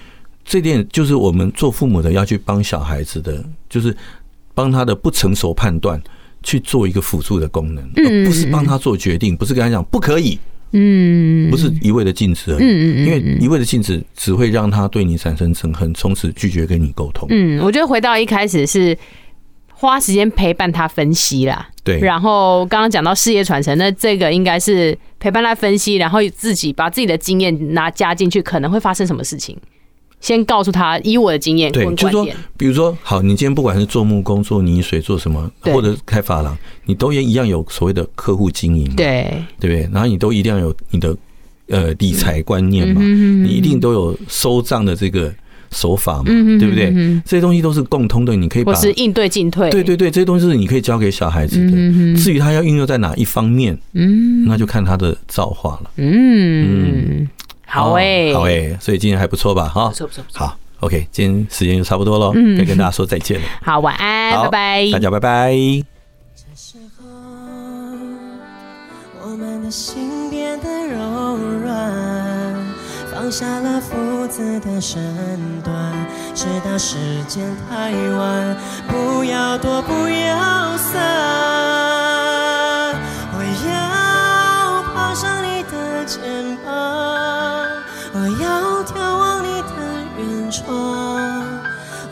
[0.46, 3.96] 这点就是我们做父母的要去帮小孩子的，就是
[4.52, 5.98] 帮他的不成熟判断
[6.42, 10.38] 去做一个辅助的功能，而不是帮他做决定，不是跟他讲不可以，
[10.76, 17.28] 嗯，不是一味的禁止而已，因为一味的禁止只会让他对你产生憎恨，从此拒绝跟你沟通。
[17.30, 18.98] 嗯，我觉得回到一开始是
[19.72, 29.56] 花时间陪伴他分析啦，对，然后刚刚讲到事业传承，那这个应该是陪伴他分析，然后自己把自己的经验拿加进去，可能会发生什么事情。
[30.24, 36.56] 先告诉他，以我的经验，对，就是说，比如说，好，你今天不管是做木工、做泥水、做什么，或者开发廊，
[36.86, 39.82] 你都也一样有所谓的客户经营，对，对不对？
[39.92, 41.14] 然后你都一定要有你的
[41.68, 45.30] 呃理财观念嘛，你一定都有收账的这个
[45.70, 46.90] 手法嘛，对不对？
[47.26, 52.16] 这些东西都是共通的，你可以把或是应对进退，对对对，这些东西是你可以教给小孩子的。
[52.16, 57.28] 至于他要运用在哪一方面，嗯，那就看他的造化了，嗯。
[57.66, 59.68] 好哎、欸，好哎、欸，所以今天还不错吧？
[59.68, 63.46] 哈，不错不错，好，OK，今天时间就差不多了，嗯，该跟大家说再见了。
[63.62, 65.52] 好，晚安，拜拜，大家拜拜。
[66.36, 67.04] 这时候，
[69.22, 72.54] 我们的心变得柔软，
[73.12, 75.02] 放下了父子的身
[75.62, 75.74] 段，
[76.34, 76.96] 直到时
[77.26, 78.56] 间太晚，
[78.88, 81.00] 不要躲，不要散，
[90.54, 90.68] 窗，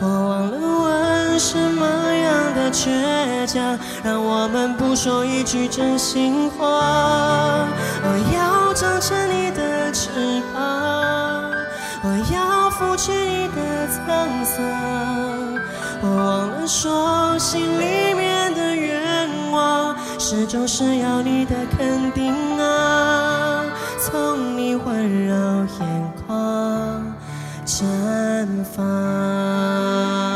[0.01, 7.65] 我忘了问什么样的倔强，让我们不说一句真心话。
[8.03, 10.09] 我要长成你的翅
[10.53, 11.51] 膀，
[12.03, 14.59] 我要拂去你的沧桑。
[16.01, 23.63] 我忘了说心里面的愿望，始终是要你的肯定啊。
[24.01, 24.93] 从你环
[25.25, 25.35] 绕
[25.79, 27.02] 眼眶
[27.73, 30.32] 绽放